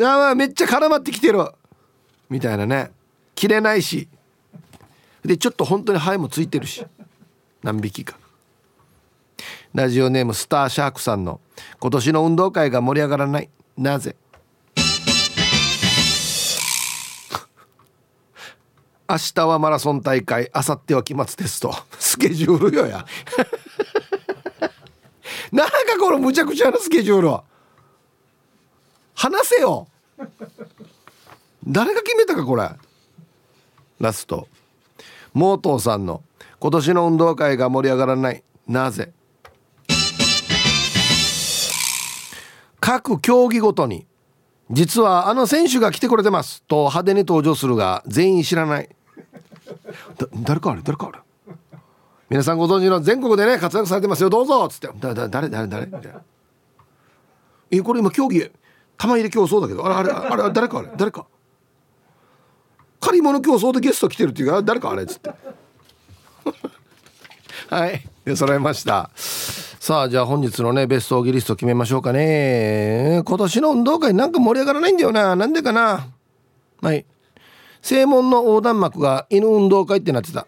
[0.00, 1.44] あめっちゃ絡まってきてる。
[2.30, 2.92] みたいなね。
[3.34, 4.08] 切れないし。
[5.24, 6.84] でちょっと本当にハエもついてるし。
[7.62, 8.18] 何匹か。
[9.74, 11.40] ラジオネームスターシャークさんの
[11.78, 13.48] 今年の運動会が盛り上がらない。
[13.76, 14.16] なぜ？
[19.08, 21.74] 明日はマラソン大会明後日は期末テスト。
[21.98, 23.06] スケジュールよや。
[25.52, 27.36] なんかこのむちゃくちゃなスケジュール
[29.14, 29.86] 話せよ。
[31.66, 32.70] 誰が決めたかこれ。
[34.00, 34.48] ラスト。
[35.34, 36.22] モートーさんの
[36.58, 39.12] 今年の運動会が盛り上がらないなぜ？
[42.80, 44.06] 各競技ごとに
[44.70, 48.88] 実はあの選手が来てくれてますと派手に登場するが全員知らない。
[50.42, 51.18] 誰かあれ誰かあれ
[52.28, 54.30] 皆さんご存知の全国でね活躍されてますよ。
[54.30, 54.64] どうぞ！
[54.64, 54.88] っつって。
[54.98, 55.86] 誰誰誰誰？
[55.86, 56.22] みたいな。
[57.70, 58.50] えこれ今競技
[58.96, 59.84] 玉入れ競争だけど。
[59.84, 60.88] あれあれあれ誰かあれ？
[60.96, 61.26] 誰か。
[63.02, 65.30] 借り物競争でゲスト来てるっていうか誰かあれっつって。
[67.68, 68.02] はい
[68.36, 69.10] 揃えました。
[69.16, 73.22] さあじゃあ本日のねベストオギリスト決めましょうかね。
[73.24, 75.34] 今年の運動会なんか盛り上がらないんだよな。
[75.34, 76.06] なんでかな。
[76.80, 77.04] はい。
[77.80, 80.46] 正門の横断幕が犬運動会ってなってた。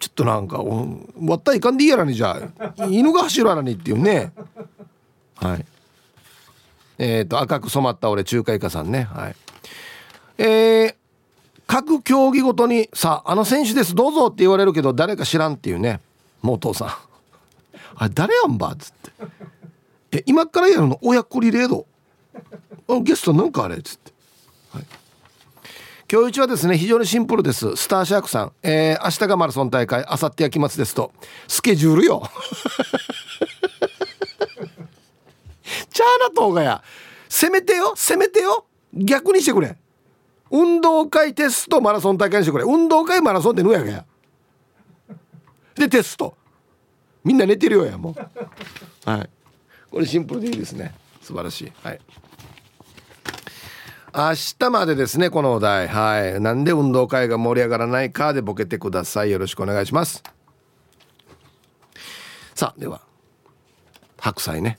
[0.00, 4.32] ちょっとなんか割ったいかんでいいやらにじゃあ犬が走るやらにっていうね。
[5.34, 5.66] はい。
[6.98, 9.04] え、ー、と赤く染まった俺中華イカさんね。
[9.04, 9.36] はい。
[10.38, 10.94] えー、
[11.66, 13.94] 各競技ごとにさああの選手です。
[13.94, 16.00] どうぞって言われるけど誰か知らんっていうね。
[16.42, 16.88] もうお父さん。
[17.96, 19.10] あれ誰やんばっつって。
[20.18, 21.86] え今からやるの親子リレード
[23.02, 24.12] ゲストなんかあれっつって、
[26.10, 27.74] 今日一はですね非常にシンプルです。
[27.74, 31.12] スターシャークさん、えー、明日がマラソン大会明後日は期末ですと。
[31.48, 32.22] スケジュールよ。
[35.96, 36.82] チャーナトーがや。
[37.26, 37.94] 攻めてよ。
[37.96, 38.66] 攻めてよ。
[38.92, 39.78] 逆にしてくれ。
[40.50, 42.64] 運動会テストマラソン大会にしてくれ。
[42.64, 44.04] 運動会マラソンってぬやがや
[45.74, 46.36] でテスト。
[47.24, 49.10] みんな寝てるよやもう。
[49.10, 49.30] はい。
[49.90, 50.94] これシンプルでいいですね。
[51.22, 51.72] 素晴らしい。
[51.82, 52.00] はい。
[54.14, 55.88] 明日までですねこのお題。
[55.88, 56.38] はい。
[56.42, 59.30] なんで運動会が盛り上がらないかでボケてください。
[59.30, 60.22] よろしくお願いします。
[62.54, 63.00] さあでは
[64.18, 64.78] 白菜ね。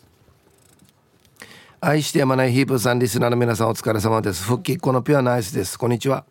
[1.79, 4.43] 愛してやまないヒープさんリスナーの皆さんお疲れ様です。
[4.43, 5.77] 復帰っ子のピュアなアイスです。
[5.77, 6.25] こんにちは。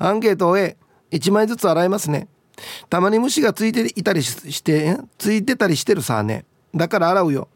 [0.00, 2.26] アンケートを A1 枚ずつ洗いますね。
[2.88, 6.44] たまに虫がついていたりしてついてたりしてるさあね。
[6.74, 7.46] だから洗うよ。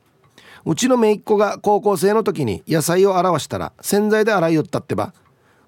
[0.65, 5.13] うちの姪っ子が高校生の時に野菜を洗わしたら洗剤で洗いよったってば。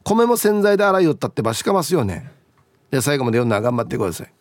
[0.04, 1.52] 米も洗剤で洗いよったってば。
[1.52, 2.30] しかますよね。
[2.92, 4.32] で最後まで読んだら頑張ってください。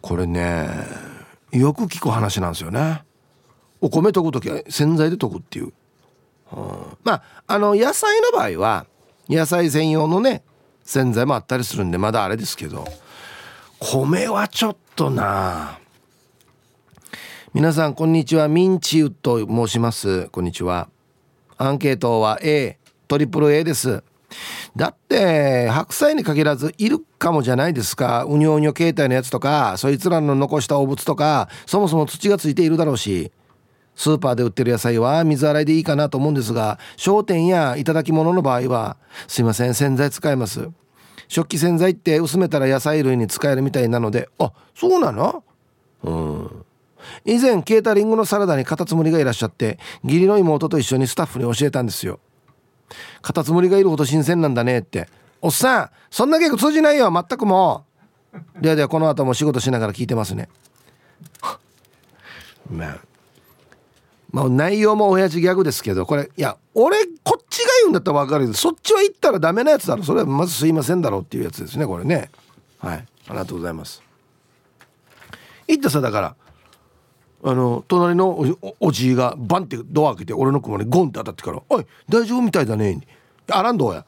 [0.00, 0.68] これね
[1.52, 3.04] よく聞く話なんですよね。
[3.80, 5.72] お米研ぐ時は洗剤で研ぐっていう。
[7.04, 8.86] まああの野菜の場合は
[9.28, 10.42] 野菜専用のね
[10.82, 12.86] 洗剤もあったりするんでまだあれですけど
[13.78, 15.78] 米はちょっとな
[17.54, 18.46] 皆さんこんにちは。
[18.46, 20.28] ミンチウッと申します。
[20.28, 20.90] こんにちは。
[21.56, 22.78] アンケートは A
[23.08, 24.04] トリプル A です。
[24.76, 28.24] だって白菜に限らずいるかもじゃないですか。
[28.28, 33.32] うにょうにょ携帯のやつとかそいつらの残した汚物とかそもそも土がついているだろうし。
[33.98, 38.96] スーパーで売ってる野菜は水洗いでいいかなと思うんですが商店や頂き物の場合は
[39.26, 40.70] すいません洗剤使います。
[41.26, 45.42] 食器洗剤って薄めたら野菜類に使えるみたいなのであそうなの？
[46.04, 46.64] うん。
[47.24, 52.20] 以前ケータリングのサラダにカタツムリがいらっしゃって義理の妹と一緒にスタッフに教えたんですよ。
[53.20, 55.08] カタツムリがいるほど新鮮なんだねって。
[55.42, 57.12] おっさんそんな結構通じないよ。
[57.12, 57.84] 全くも
[58.32, 58.38] う。
[58.62, 60.48] ではではこの後も仕事しながら聞いてますね。
[62.70, 63.07] まあ
[64.30, 68.44] まあ、内容も親父ギャグですけどこれいや俺こっちが言うんだったら分かる。
[68.44, 70.02] けどそっちは言ったらダメなやつだろ。
[70.02, 72.30] それはまずすいませんだろうっていうやつですねこれね。
[72.78, 72.98] はい。
[72.98, 74.02] ありがとうございます。
[75.66, 76.36] 言ったさだから
[77.44, 83.00] あの隣のおおじいがバンってドア開けて俺の車にゴンって当たってから「おい大丈夫みたいだね」
[83.50, 84.04] あらんどうや」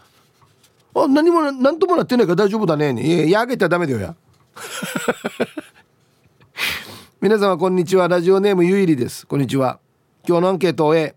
[0.95, 4.17] あ何も何ともなってないから大丈夫だね」いやいやあげたらダメだよや。
[7.21, 8.09] 皆様こんにちは。
[8.09, 9.27] ラジオネームゆいりです。
[9.27, 9.79] こんにちは。
[10.27, 11.15] 今日のアンケートを A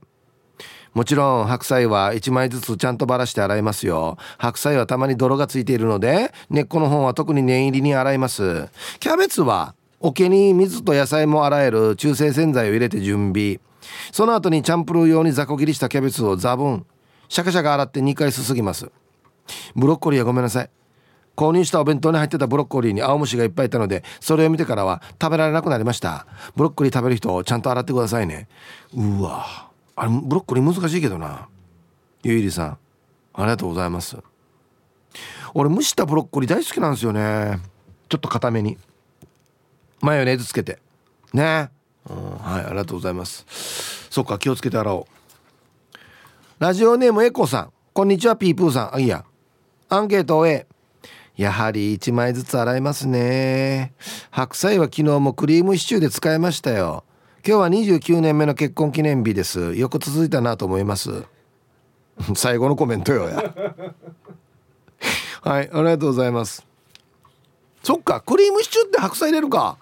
[0.94, 4.18] もちろん白菜は1枚ずつちゃんとばらして洗いますよ。
[4.38, 8.70] 白菜はたまに泥がついているので根っこの方は特に念入りに洗います。
[9.00, 13.60] キャベツは桶に水と野菜も洗える中性洗剤を入れて準備。
[14.12, 16.86] その後にチャンプルー用に雑魚切りしたキャベツをザブン。
[17.28, 18.92] シャカシャカ洗って2回すすぎます。
[19.76, 20.70] ブロッコリーはごめんなさい。
[21.36, 26.28] 購入したお弁当に入ってたブロッコリーに青虫がいっぱいいたのでそれを見てからは食べられなくなりました。
[26.56, 28.48] ブロッコリー食べる人ちゃんと洗ってくださいね。
[28.96, 29.70] うわ。
[29.96, 31.48] あれブロッコリー難しいけどな。
[32.24, 32.78] ゆいりさん。
[33.34, 34.18] ありがとうございます。
[35.54, 37.60] 俺蒸したブロッコリー大好きなんですよね。
[38.10, 38.78] ちょっと固めに。
[40.02, 40.80] マヨネーズつけて。
[41.34, 41.70] ね。
[42.10, 43.46] うん、はいありがとうございます。
[44.10, 45.06] そっか気をつけて洗おう。
[46.60, 47.74] ラジオネームエコさん。
[47.94, 48.96] こんにちはピープーさん。
[48.96, 49.26] あいや。
[49.90, 50.66] アンケートを A
[51.36, 53.94] やはり1枚ずつ洗いますね。
[54.30, 57.04] 白菜は昨日もクリームシチューで使いましたよ。
[57.46, 59.74] 今日は29年目の結婚記念日です。
[59.76, 61.24] よく続いたなと思います。
[62.36, 63.36] 最後のコメントよや。
[65.42, 66.66] はいありがとうございます。
[67.84, 69.78] そっかクリームシチューって白菜入れるか。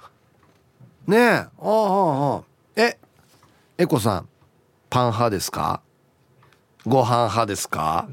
[1.06, 1.30] ねえ。
[1.32, 2.42] ああああ。
[2.78, 2.98] え
[3.78, 4.28] エコさん
[4.90, 5.82] パン派ですか？
[6.86, 8.08] ご飯派ですか？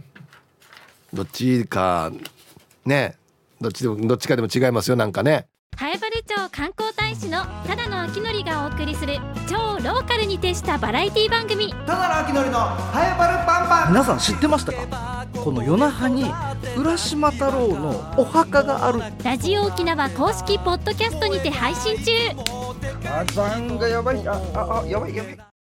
[1.14, 2.11] どっちか。
[2.84, 3.16] ね
[3.61, 5.48] どっちでもどっちかでも違いますよなんかね。
[5.80, 11.72] 南風原町観光大使のただの秋のりがお送りする超ローカルに徹したバラエティ番組。
[11.86, 13.92] ただの秋のりのハエバルパンパン。
[13.92, 15.26] 皆さん知ってましたか？
[15.44, 16.24] この夜那覇に
[16.76, 19.00] 浦島太郎のお墓がある。
[19.22, 22.12] ラジオ沖縄公式ポッドキャストにて配信中。
[23.02, 24.26] 火山がやばい。
[24.26, 25.48] ああやばいやばい